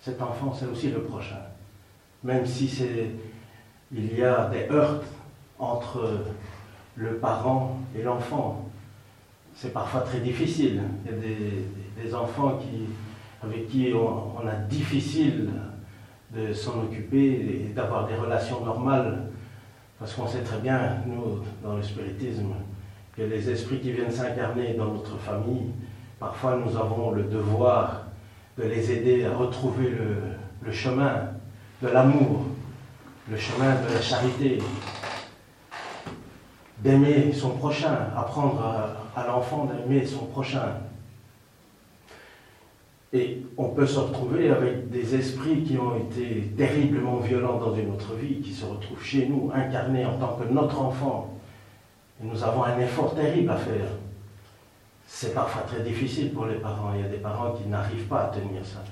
[0.00, 1.40] Cet enfant, c'est aussi le prochain.
[2.24, 2.70] Même si
[3.92, 5.02] il y a des heurts
[5.58, 6.24] entre
[6.96, 8.68] le parent et l'enfant,
[9.54, 10.82] c'est parfois très difficile.
[11.04, 12.86] Il y a des, enfants qui,
[13.42, 15.50] avec qui on, a difficile
[16.34, 19.30] de s'en occuper et d'avoir des relations normales.
[20.02, 22.54] Parce qu'on sait très bien, nous, dans le spiritisme,
[23.16, 25.70] que les esprits qui viennent s'incarner dans notre famille,
[26.18, 28.06] parfois nous avons le devoir
[28.58, 29.92] de les aider à retrouver
[30.64, 31.28] le, chemin
[31.80, 32.46] de l'amour,
[33.30, 34.58] le chemin de la charité,
[36.80, 38.60] d'aimer son prochain, apprendre
[39.14, 40.78] à l'enfant d'aimer son prochain.
[43.12, 47.90] Et on peut se retrouver avec des esprits qui ont été terriblement violents dans une
[47.90, 51.38] autre vie, qui se retrouvent chez nous, incarnés en tant que notre enfant.
[52.22, 53.86] Et nous avons un effort terrible à faire.
[55.06, 56.92] C'est parfois très difficile pour les parents.
[56.94, 58.82] Il y a des parents qui n'arrivent pas à tenir ça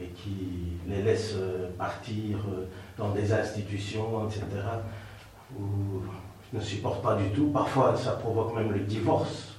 [0.00, 1.36] et qui les laissent
[1.76, 2.38] partir
[2.96, 4.44] dans des institutions, etc.,
[5.56, 6.02] où
[6.52, 7.48] ne supportent pas du tout.
[7.48, 9.57] Parfois, ça provoque même le divorce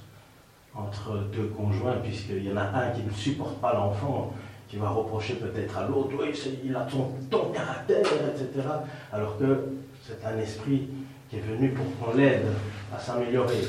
[0.74, 4.32] entre deux conjoints, puisqu'il y en a un qui ne supporte pas l'enfant,
[4.68, 6.32] qui va reprocher peut-être à l'autre, oui,
[6.64, 6.86] il a
[7.30, 8.68] ton, caractère, etc.
[9.12, 10.88] Alors que c'est un esprit
[11.28, 12.46] qui est venu pour qu'on l'aide
[12.94, 13.62] à s'améliorer.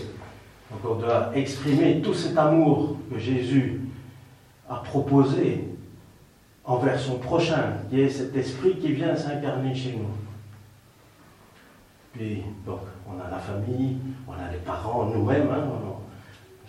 [0.72, 3.82] Donc on doit exprimer tout cet amour que Jésus
[4.70, 5.68] a proposé
[6.64, 10.08] envers son prochain, qui est cet esprit qui vient s'incarner chez nous.
[12.14, 13.98] Puis, donc, on a la famille,
[14.28, 15.64] on a les parents, nous-mêmes, hein,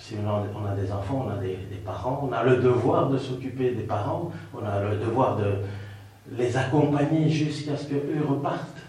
[0.03, 3.71] si on a, des enfants, on a des, parents, on a le devoir de s'occuper
[3.71, 5.45] des parents, on a le devoir de
[6.37, 8.81] les accompagner jusqu'à ce qu'eux repartent.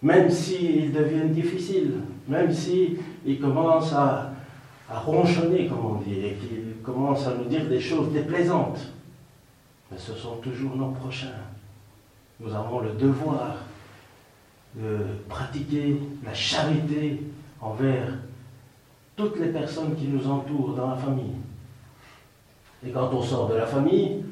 [0.00, 1.92] Même s'ils deviennent difficiles,
[2.26, 2.98] même s'ils
[3.38, 4.32] commencent à,
[4.88, 8.80] à ronchonner, comme on dit, et qu'ils commencent à nous dire des choses déplaisantes.
[9.92, 11.36] Mais ce sont toujours nos prochains.
[12.40, 13.56] Nous avons le devoir
[14.74, 17.20] de pratiquer la charité
[17.60, 18.08] envers
[19.20, 21.34] toutes les personnes qui nous entourent dans la famille.
[22.86, 24.24] Et quand on sort de la famille,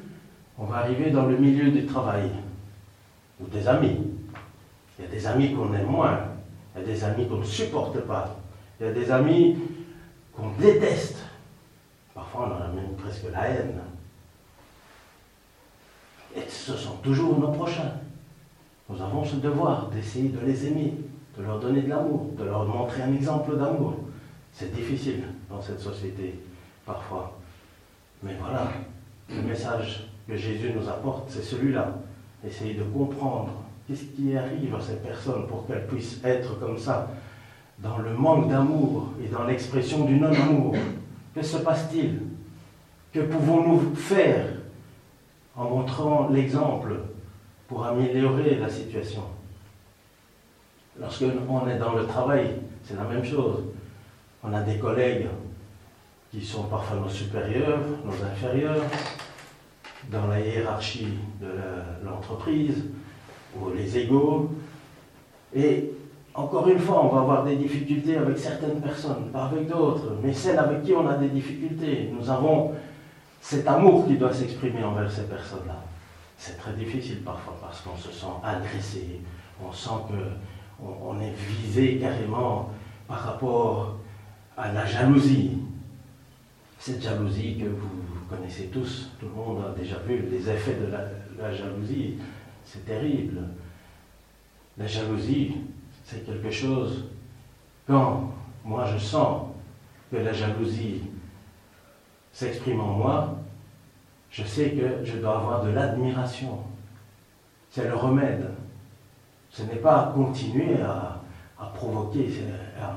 [0.57, 2.31] on va arriver dans le milieu du travail,
[3.39, 3.97] ou des amis.
[4.97, 6.19] Il y a des amis qu'on aime moins,
[6.75, 8.35] il y a des amis qu'on ne supporte pas,
[8.79, 9.57] il y a des amis
[10.35, 11.17] qu'on déteste.
[12.15, 13.79] Parfois, on en a même presque la haine.
[16.35, 17.93] Et ce sont toujours nos prochains.
[18.89, 20.95] Nous avons ce devoir d'essayer de les aimer,
[21.37, 23.93] de leur donner de l'amour, de leur montrer un exemple d'amour.
[24.59, 26.37] C'est difficile dans cette société,
[26.85, 27.31] parfois.
[28.21, 28.67] Mais voilà,
[29.29, 31.95] le message que Jésus nous apporte, c'est celui-là.
[32.45, 33.53] Essayer de comprendre
[33.87, 37.07] qu'est-ce qui arrive à ces personnes pour qu'elles puissent être comme ça,
[37.77, 40.75] dans le manque d'amour et dans l'expression du non-amour.
[41.33, 42.19] Que se passe-t-il?
[43.13, 44.45] Que pouvons-nous faire
[45.55, 46.95] en montrant l'exemple
[47.69, 49.23] pour améliorer la situation?
[50.99, 53.63] Lorsque on est dans le travail, c'est la même chose.
[54.43, 55.27] On a des collègues
[56.31, 58.83] qui sont parfois nos supérieurs, nos inférieurs,
[60.11, 61.47] dans la hiérarchie de
[62.05, 62.85] l'entreprise,
[63.57, 64.51] ou les égaux.
[65.55, 65.91] Et
[66.33, 70.33] encore une fois, on va avoir des difficultés avec certaines personnes, pas avec d'autres, mais
[70.33, 72.11] celles avec qui on a des difficultés.
[72.17, 72.71] Nous avons
[73.41, 75.81] cet amour qui doit s'exprimer envers ces personnes-là.
[76.37, 79.21] C'est très difficile parfois parce qu'on se sent agressé,
[79.61, 82.69] on sent qu'on on est visé carrément
[83.07, 83.98] par rapport
[84.59, 85.57] à la jalousie.
[86.77, 87.89] Cette jalousie que vous
[88.29, 90.91] connaissez tous, tout le monde a déjà vu les effets de
[91.41, 92.15] la jalousie,
[92.65, 93.41] c'est terrible.
[94.77, 95.55] La jalousie,
[96.03, 97.05] c'est quelque chose,
[97.87, 98.33] quand
[98.65, 99.47] moi je sens
[100.11, 101.03] que la jalousie
[102.33, 103.35] s'exprime en moi,
[104.29, 106.59] je sais que je dois avoir de l'admiration.
[107.71, 108.49] C'est le remède.
[109.49, 111.21] Ce n'est pas continuer à,
[111.73, 112.29] provoquer,
[112.79, 112.95] à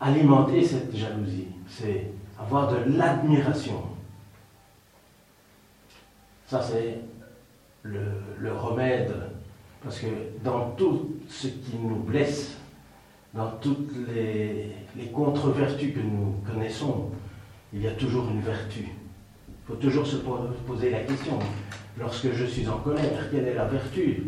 [0.00, 1.48] alimenter cette jalousie.
[1.68, 3.82] C'est avoir de l'admiration.
[6.46, 6.98] Ça, c'est
[7.82, 9.14] le, remède.
[9.82, 10.06] Parce que
[10.42, 12.56] dans tout ce qui nous blesse,
[13.34, 17.10] dans toutes les, les contre-vertus que nous connaissons,
[17.72, 18.88] il y a toujours une vertu.
[19.48, 20.16] Il faut toujours se
[20.66, 21.38] poser la question,
[21.98, 24.26] Lorsque je suis en colère, quelle est la vertu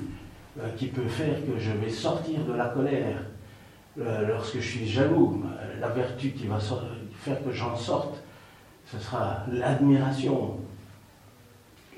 [0.61, 3.23] euh, qui peut faire que je vais sortir de la colère?
[3.97, 8.22] Lorsque je suis jaloux, euh, la vertu qui va faire que j'en sorte,
[8.84, 10.59] ce sera l'admiration.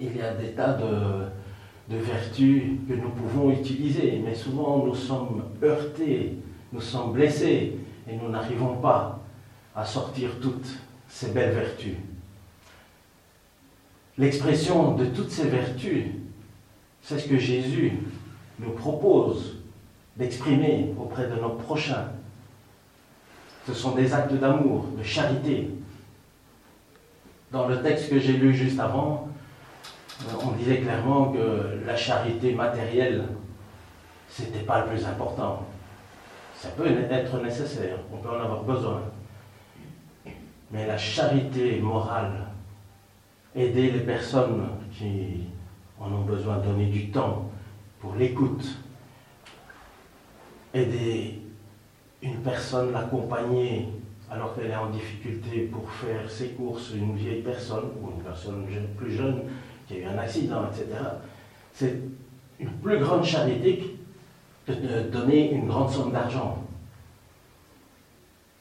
[0.01, 5.43] Il y a des tas de vertus que nous pouvons utiliser, mais souvent nous sommes
[5.63, 6.37] heurtés,
[6.73, 7.77] nous sommes blessés
[8.09, 9.21] et nous n'arrivons pas
[9.75, 10.79] à sortir toutes
[11.09, 11.97] ces belles vertus.
[14.19, 16.07] L'expression de toutes ces vertus,
[17.03, 17.93] c'est ce que Jésus
[18.59, 19.58] nous propose
[20.19, 22.09] d'exprimer auprès de nos prochains.
[23.67, 25.71] Ce sont des actes d'amour, de charité.
[27.53, 29.29] Dans le texte que j'ai lu juste avant,
[30.43, 33.25] on disait clairement que la charité matérielle,
[34.29, 35.65] ce n'était pas le plus important.
[36.57, 39.03] Ça peut être nécessaire, on peut en avoir besoin.
[40.73, 42.33] Mais la charité morale,
[43.55, 45.47] aider les personnes qui
[46.01, 47.51] en ont besoin, donner du temps
[48.01, 48.67] pour l'écoute,
[50.75, 51.41] aider
[52.23, 53.89] une personne, l'accompagner
[54.31, 58.67] alors qu'elle est en difficulté pour faire ses courses, une vieille personne ou une personne
[58.97, 59.43] plus jeune
[59.87, 60.99] qui a eu un accident, etc.
[61.73, 61.99] C'est
[62.61, 63.97] une plus grande charité
[64.67, 66.63] que de donner une grande somme d'argent.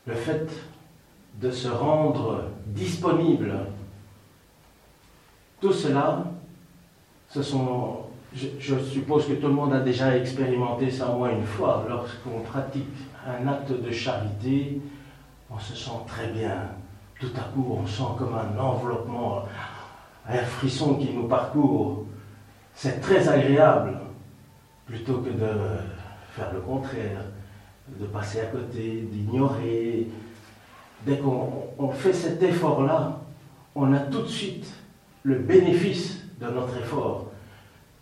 [0.05, 0.47] Le fait
[1.41, 3.53] de se rendre disponible
[5.59, 6.23] tout cela,
[7.29, 8.06] ce sont,
[8.59, 11.85] je, suppose que tout le monde a déjà expérimenté ça au moins une fois.
[11.89, 12.85] Lorsqu'on pratique
[13.25, 14.79] un acte de charité,
[15.49, 16.69] on se sent très bien.
[17.19, 19.43] Tout à coup, on sent comme un enveloppement,
[20.27, 22.05] un frisson qui nous parcourt.
[22.73, 23.99] C'est très agréable,
[24.85, 25.49] plutôt que de
[26.35, 27.21] faire le contraire,
[27.99, 30.07] de passer à côté, d'ignorer.
[31.05, 33.19] Dès qu'on fait cet effort-là,
[33.73, 34.71] on a tout de suite
[35.23, 37.26] le bénéfice de notre effort.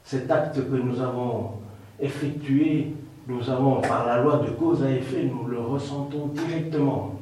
[0.06, 1.54] Cet acte que nous avons
[2.00, 2.94] effectué,
[3.28, 7.20] nous avons, par la loi de cause à effet, nous le ressentons directement.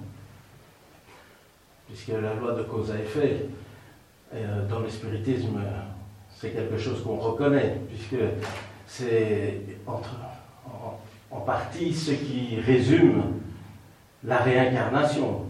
[1.88, 3.46] Puisque la loi de cause à effet,
[4.36, 5.62] euh, dans le spiritisme,
[6.36, 8.22] c'est quelque chose qu'on reconnaît, puisque
[8.86, 10.02] c'est en,
[11.46, 13.24] partie ce qui résume
[14.26, 15.44] la réincarnation,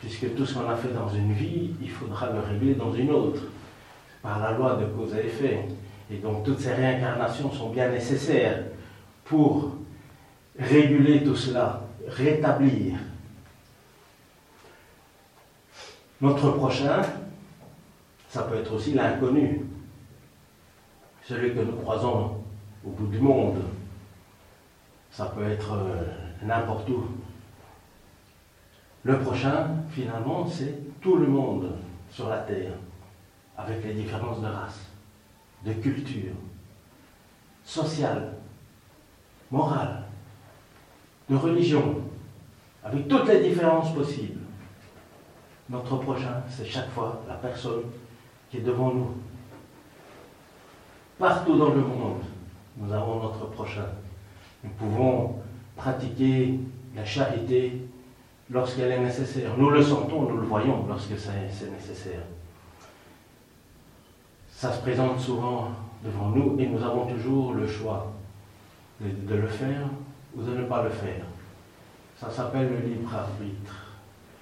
[0.00, 3.10] puisque tout ce qu'on a fait dans une vie, il faudra le régler dans une
[3.10, 3.42] autre
[4.22, 5.68] par la loi de cause et effet.
[6.10, 8.64] Et donc toutes ces réincarnations sont bien nécessaires
[9.24, 9.76] pour
[10.58, 12.98] réguler tout cela, rétablir.
[16.20, 17.02] Notre prochain,
[18.28, 19.62] ça peut être aussi l'inconnu,
[21.24, 22.42] celui que nous croisons
[22.84, 23.62] au bout du monde.
[25.10, 26.04] Ça peut être euh,
[26.42, 27.04] n'importe où.
[29.02, 31.72] Le prochain, finalement, c'est tout le monde
[32.10, 32.72] sur la terre
[33.56, 34.89] avec les différences de race,
[35.64, 36.34] de culture,
[37.64, 38.34] sociale,
[39.50, 40.04] morale,
[41.28, 41.96] de religion,
[42.82, 44.40] avec toutes les différences possibles.
[45.68, 47.82] Notre prochain, c'est chaque fois la personne
[48.50, 49.10] qui est devant nous.
[51.18, 52.22] Partout dans le monde,
[52.76, 53.86] nous avons notre prochain.
[54.64, 55.36] Nous pouvons
[55.76, 56.58] pratiquer
[56.96, 57.82] la charité
[58.50, 59.56] lorsqu'elle est nécessaire.
[59.56, 62.22] Nous le sentons, nous le voyons lorsque c'est nécessaire
[64.60, 65.70] ça se présente souvent
[66.04, 68.12] devant nous et nous avons toujours le choix
[69.00, 69.86] de, le faire
[70.36, 71.24] ou de ne pas le faire.
[72.20, 73.72] Ça s'appelle le libre arbitre.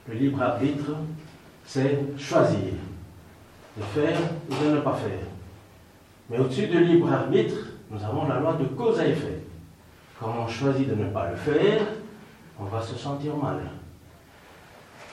[0.09, 0.91] Le libre arbitre,
[1.64, 2.73] c'est choisir
[3.77, 4.19] de faire
[4.51, 5.21] ou de ne pas faire.
[6.29, 7.55] Mais au-dessus du libre arbitre,
[7.89, 9.45] nous avons la loi de cause à effet.
[10.19, 11.83] Quand on choisit de ne pas le faire,
[12.59, 13.61] on va se sentir mal.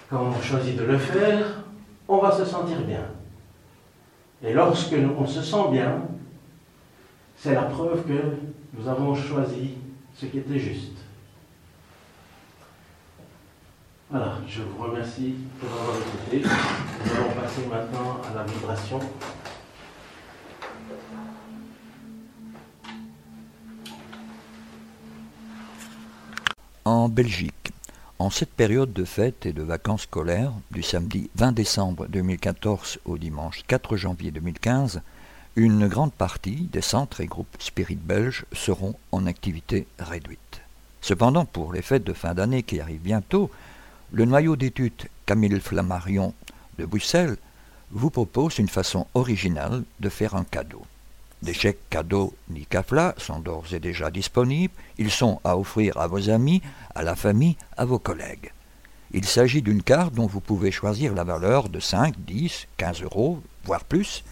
[0.09, 1.45] Quand on choisit de le faire,
[2.07, 3.05] on va se sentir bien.
[4.43, 6.01] Et lorsque on se sent bien,
[7.37, 8.37] c'est la preuve que
[8.73, 9.71] nous avons choisi
[10.15, 10.93] ce qui était juste.
[14.09, 16.43] Voilà, je vous remercie pour avoir écouté.
[16.43, 18.99] Nous allons passer maintenant à la vibration.
[26.85, 27.71] En Belgique,
[28.17, 33.17] en cette période de fêtes et de vacances scolaires, du samedi 20 décembre 2014 au
[33.17, 35.01] dimanche 4 janvier 2015,
[35.57, 40.61] une grande partie des centres et groupes spirites belges seront en activité réduite.
[41.01, 43.51] Cependant, pour les fêtes de fin d'année qui arrivent bientôt,
[44.11, 46.33] le noyau d'études Camille Flammarion
[46.79, 47.37] de Bruxelles
[47.91, 50.81] vous propose une façon originale de faire un cadeau.
[51.41, 54.73] Des chèques cadeaux Nicafla sont d'ores et déjà disponibles.
[54.97, 56.61] Ils sont à offrir à vos amis,
[56.95, 58.51] à la famille, à vos collègues.
[59.11, 63.41] Il s'agit d'une carte dont vous pouvez choisir la valeur de 5, 10, 15 euros,
[63.63, 64.23] voire plus,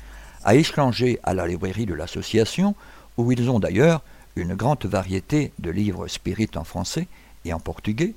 [0.44, 2.76] à échanger à la librairie de l'association,
[3.18, 4.02] où ils ont d'ailleurs
[4.36, 7.08] une grande variété de livres spirites en français
[7.46, 8.16] et en portugais,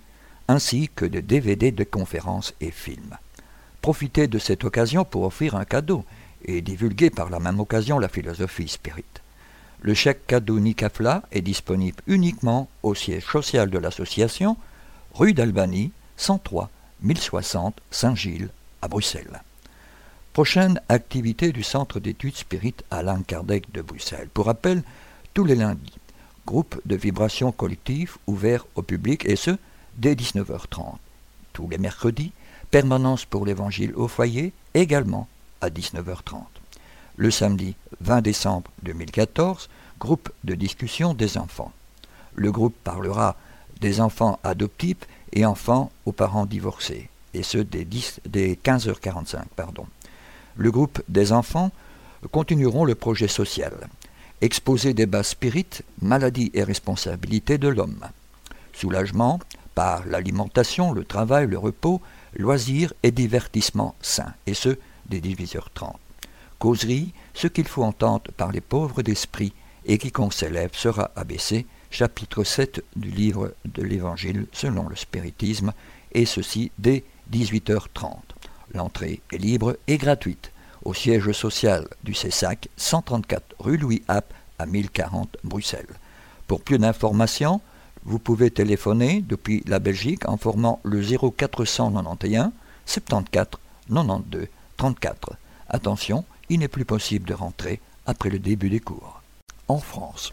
[0.48, 3.16] ainsi que de DVD de conférences et films.
[3.82, 6.04] Profitez de cette occasion pour offrir un cadeau
[6.46, 9.04] et divulguer par la même occasion la philosophie spirit.
[9.82, 14.56] Le chèque cadeau Nicafla est disponible uniquement au siège social de l'association,
[15.14, 16.70] rue d'Albanie, 103
[17.02, 18.48] 1060 Saint-Gilles,
[18.80, 19.42] à Bruxelles.
[20.32, 24.28] Prochaine activité du Centre d'études spirites Alain Kardec de Bruxelles.
[24.32, 24.82] Pour rappel,
[25.34, 25.98] tous les lundis,
[26.46, 29.50] groupe de vibration collective ouvert au public et ce,
[29.96, 30.96] dès 19h30.
[31.52, 32.32] Tous les mercredis,
[32.70, 35.28] permanence pour l'évangile au foyer, également
[35.66, 36.44] à 19h30.
[37.16, 41.72] Le samedi 20 décembre 2014, groupe de discussion des enfants.
[42.34, 43.36] Le groupe parlera
[43.80, 47.86] des enfants adoptifs et enfants aux parents divorcés, et ce dès,
[48.26, 49.44] dès 15h45.
[49.54, 49.86] Pardon
[50.56, 51.70] le groupe des enfants
[52.32, 53.72] continueront le projet social.
[54.40, 55.66] Exposer débat spirit,
[56.00, 58.06] maladie et responsabilité de l'homme.
[58.72, 59.40] Soulagement
[59.74, 62.00] par l'alimentation, le travail, le repos,
[62.34, 64.78] loisirs et divertissement sains, et ce,
[65.08, 65.94] dès 18h30.
[66.58, 69.52] Causerie, ce qu'il faut entendre par les pauvres d'esprit,
[69.84, 75.72] et quiconque s'élève sera abaissé, chapitre 7 du livre de l'Évangile selon le spiritisme,
[76.12, 78.16] et ceci dès 18h30.
[78.74, 80.50] L'entrée est libre et gratuite
[80.84, 85.86] au siège social du CESAC, 134 rue Louis App à 1040 Bruxelles.
[86.46, 87.60] Pour plus d'informations,
[88.04, 92.50] vous pouvez téléphoner depuis la Belgique en formant le 0491
[92.86, 93.60] 74
[93.92, 94.46] 92
[94.76, 95.36] 34.
[95.68, 99.22] Attention, il n'est plus possible de rentrer après le début des cours.
[99.68, 100.32] En France,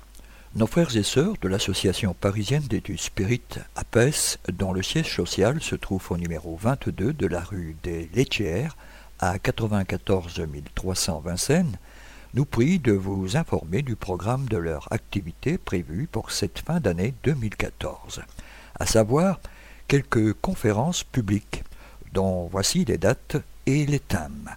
[0.56, 5.76] nos frères et sœurs de l'Association parisienne d'études spirites APES, dont le siège social se
[5.76, 8.78] trouve au numéro 22 de la rue des Laitières,
[9.20, 10.42] à 94
[10.76, 11.78] 300 Vincennes,
[12.36, 17.14] nous prient de vous informer du programme de leur activité prévue pour cette fin d'année
[17.24, 18.22] 2014,
[18.80, 19.40] à savoir
[19.88, 21.64] quelques conférences publiques,
[22.12, 24.50] dont voici les dates et les thèmes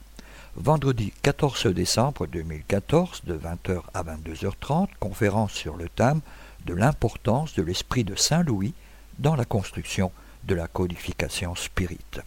[0.57, 6.21] vendredi 14 décembre 2014 de 20h à 22h30, conférence sur le thème
[6.65, 8.73] de l'importance de l'esprit de Saint Louis
[9.19, 10.11] dans la construction
[10.45, 12.21] de la codification spirite.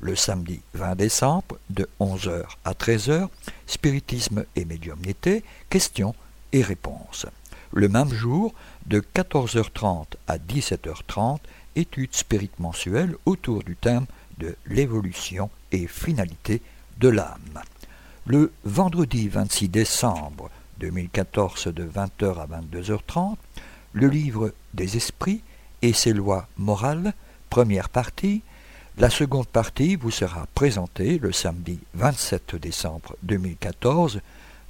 [0.00, 3.28] Le samedi 20 décembre de 11h à 13h,
[3.66, 6.14] spiritisme et médiumnité, questions
[6.52, 7.26] et réponses.
[7.72, 8.54] Le même jour,
[8.86, 11.38] de 14h30 à 17h30,
[11.74, 14.06] études spirites mensuelles autour du thème
[14.38, 16.62] de l'évolution et finalité
[16.98, 17.62] de l'âme.
[18.26, 23.36] Le vendredi 26 décembre 2014 de 20h à 22h30,
[23.92, 25.42] le livre des esprits
[25.82, 27.12] et ses lois morales,
[27.50, 28.42] première partie.
[28.96, 34.20] La seconde partie vous sera présentée le samedi 27 décembre 2014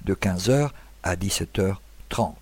[0.05, 0.71] de 15h
[1.03, 2.35] à 17h30.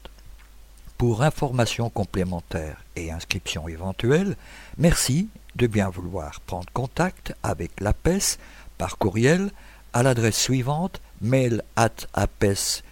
[0.97, 4.37] Pour informations complémentaires et inscriptions éventuelles,
[4.79, 8.39] merci de bien vouloir prendre contact avec l'APES
[8.79, 9.51] par courriel
[9.93, 12.83] à l'adresse suivante mail at apes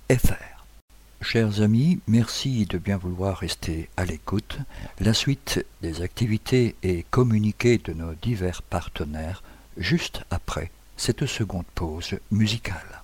[1.22, 4.58] Chers amis, merci de bien vouloir rester à l'écoute.
[5.00, 9.42] La suite des activités et communiqués de nos divers partenaires
[9.78, 13.04] juste après cette seconde pause musicale.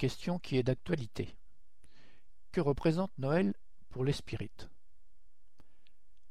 [0.00, 1.36] Question qui est d'actualité.
[2.52, 3.52] Que représente Noël
[3.90, 4.70] pour les spirites?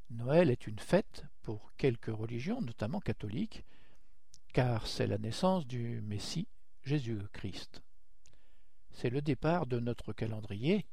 [0.10, 3.64] Noël est une fête pour quelques religions, notamment catholiques,
[4.54, 6.48] car c'est la naissance du Messie
[6.82, 7.84] Jésus-Christ.
[8.90, 10.88] C'est le départ de notre calendrier,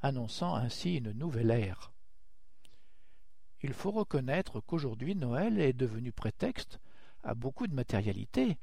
[0.00, 1.92] annonçant ainsi une nouvelle ère.
[3.60, 6.80] Il faut reconnaître qu'aujourd'hui Noël est devenu prétexte
[7.22, 8.56] à beaucoup de matérialité,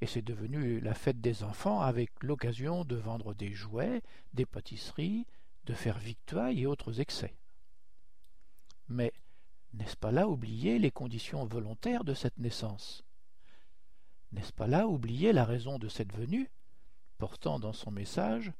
[0.00, 5.26] et c'est devenu la fête des enfants avec l'occasion de vendre des jouets, des pâtisseries,
[5.66, 7.34] de faire victoire et autres excès.
[8.88, 9.12] Mais
[9.74, 13.04] n'est-ce pas là oublier les conditions volontaires de cette naissance?
[14.32, 16.50] N'est-ce pas là oublier la raison de cette venue,
[17.18, 18.52] portant dans son message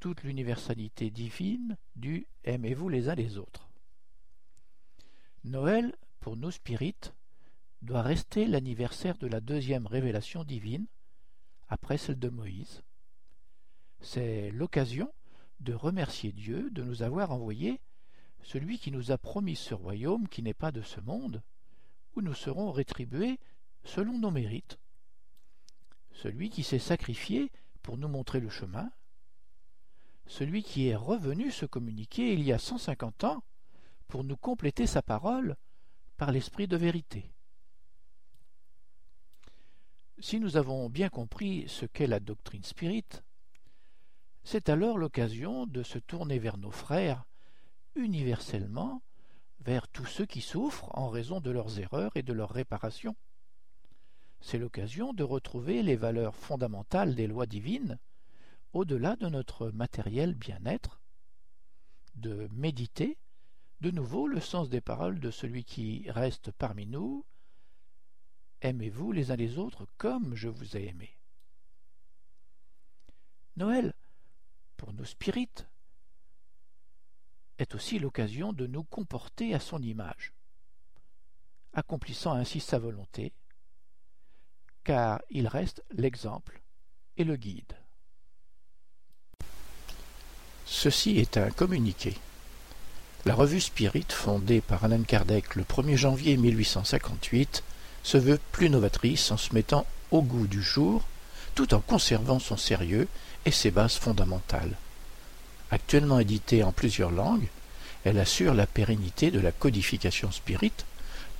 [0.00, 3.68] toute l'universalité divine du aimez-vous les uns les autres?
[5.44, 7.14] Noël, pour nous spirites,
[7.82, 10.86] doit rester l'anniversaire de la deuxième révélation divine,
[11.68, 12.82] après celle de Moïse.
[14.00, 15.12] C'est l'occasion
[15.60, 17.80] de remercier Dieu de nous avoir envoyé
[18.42, 21.42] celui qui nous a promis ce royaume qui n'est pas de ce monde,
[22.14, 23.38] où nous serons rétribués
[23.84, 24.78] selon nos mérites.
[26.12, 27.50] Celui qui s'est sacrifié
[27.82, 28.90] pour nous montrer le chemin,
[30.26, 33.42] celui qui est revenu se communiquer il y a cent cinquante ans
[34.08, 35.56] pour nous compléter sa parole
[36.16, 37.30] par l'esprit de vérité.
[40.20, 43.22] Si nous avons bien compris ce qu'est la doctrine spirite,
[44.42, 47.24] c'est alors l'occasion de se tourner vers nos frères
[47.94, 49.00] universellement,
[49.60, 53.14] vers tous ceux qui souffrent en raison de leurs erreurs et de leur réparation.
[54.40, 57.98] C'est l'occasion de retrouver les valeurs fondamentales des lois divines
[58.72, 61.00] au-delà de notre matériel bien-être,
[62.16, 63.18] de méditer
[63.80, 67.24] de nouveau le sens des paroles de celui qui reste parmi nous,
[68.60, 71.10] Aimez-vous les uns les autres comme je vous ai aimé?
[73.56, 73.92] Noël,
[74.76, 75.66] pour nos spirites,
[77.58, 80.32] est aussi l'occasion de nous comporter à son image,
[81.72, 83.32] accomplissant ainsi sa volonté,
[84.84, 86.60] car il reste l'exemple
[87.16, 87.76] et le guide.
[90.64, 92.16] Ceci est un communiqué.
[93.24, 97.64] La revue Spirit, fondée par Alan Kardec le 1er janvier 1858,
[98.08, 101.02] se veut plus novatrice en se mettant au goût du jour,
[101.54, 103.06] tout en conservant son sérieux
[103.44, 104.72] et ses bases fondamentales.
[105.70, 107.48] Actuellement éditée en plusieurs langues,
[108.04, 110.86] elle assure la pérennité de la codification spirite,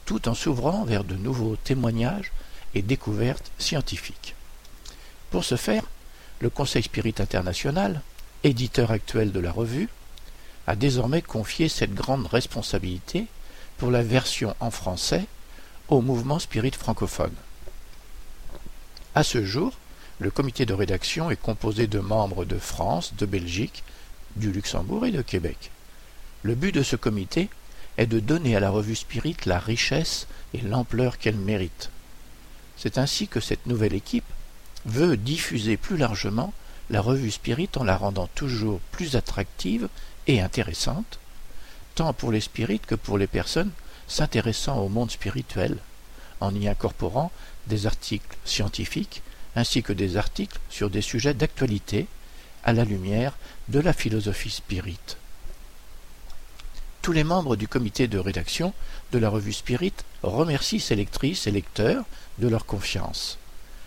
[0.04, 2.32] tout en s'ouvrant vers de nouveaux témoignages
[2.74, 4.34] et découvertes scientifiques.
[5.30, 5.84] Pour ce faire,
[6.40, 8.02] le Conseil Spirit International,
[8.44, 9.88] éditeur actuel de la revue,
[10.66, 13.24] a désormais confié cette grande responsabilité
[13.78, 15.24] pour la version en français
[15.88, 17.34] au mouvement spirit francophone.
[19.14, 19.72] À ce jour,
[20.18, 23.82] le comité de rédaction est composé de membres de France, de Belgique,
[24.36, 25.70] du Luxembourg et de Québec.
[26.42, 27.48] Le but de ce comité
[27.96, 31.90] est de donner à la revue Spirit la richesse et l'ampleur qu'elle mérite.
[32.76, 34.24] C'est ainsi que cette nouvelle équipe
[34.84, 36.52] veut diffuser plus largement
[36.90, 39.88] la revue Spirit en la rendant toujours plus attractive
[40.26, 41.18] et intéressante,
[41.94, 43.72] tant pour les spirites que pour les personnes
[44.08, 45.78] s'intéressant au monde spirituel,
[46.40, 47.30] en y incorporant
[47.66, 49.22] des articles scientifiques
[49.54, 52.06] ainsi que des articles sur des sujets d'actualité
[52.64, 53.36] à la lumière
[53.68, 55.16] de la philosophie spirite.
[57.02, 58.72] Tous les membres du comité de rédaction
[59.12, 62.04] de la revue Spirit remercient ses lectrices et lecteurs
[62.38, 63.38] de leur confiance.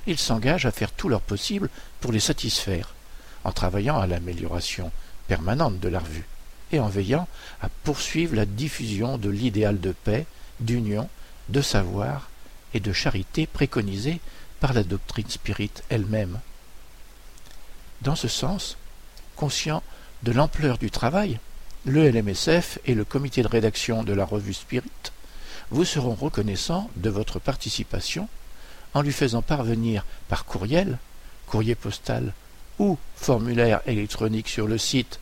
[0.07, 1.69] Ils s'engagent à faire tout leur possible
[1.99, 2.93] pour les satisfaire,
[3.43, 4.91] en travaillant à l'amélioration
[5.27, 6.25] permanente de la revue
[6.71, 7.27] et en veillant
[7.61, 10.25] à poursuivre la diffusion de l'idéal de paix,
[10.59, 11.09] d'union,
[11.49, 12.29] de savoir
[12.73, 14.19] et de charité préconisé
[14.59, 16.39] par la doctrine spirite elle-même.
[18.01, 18.77] Dans ce sens,
[19.35, 19.83] conscient
[20.23, 21.39] de l'ampleur du travail,
[21.85, 24.89] le LMSF et le comité de rédaction de la revue Spirit
[25.71, 28.27] vous seront reconnaissants de votre participation
[28.93, 30.99] en lui faisant parvenir par courriel,
[31.47, 32.33] courrier postal
[32.77, 35.19] ou formulaire électronique sur le site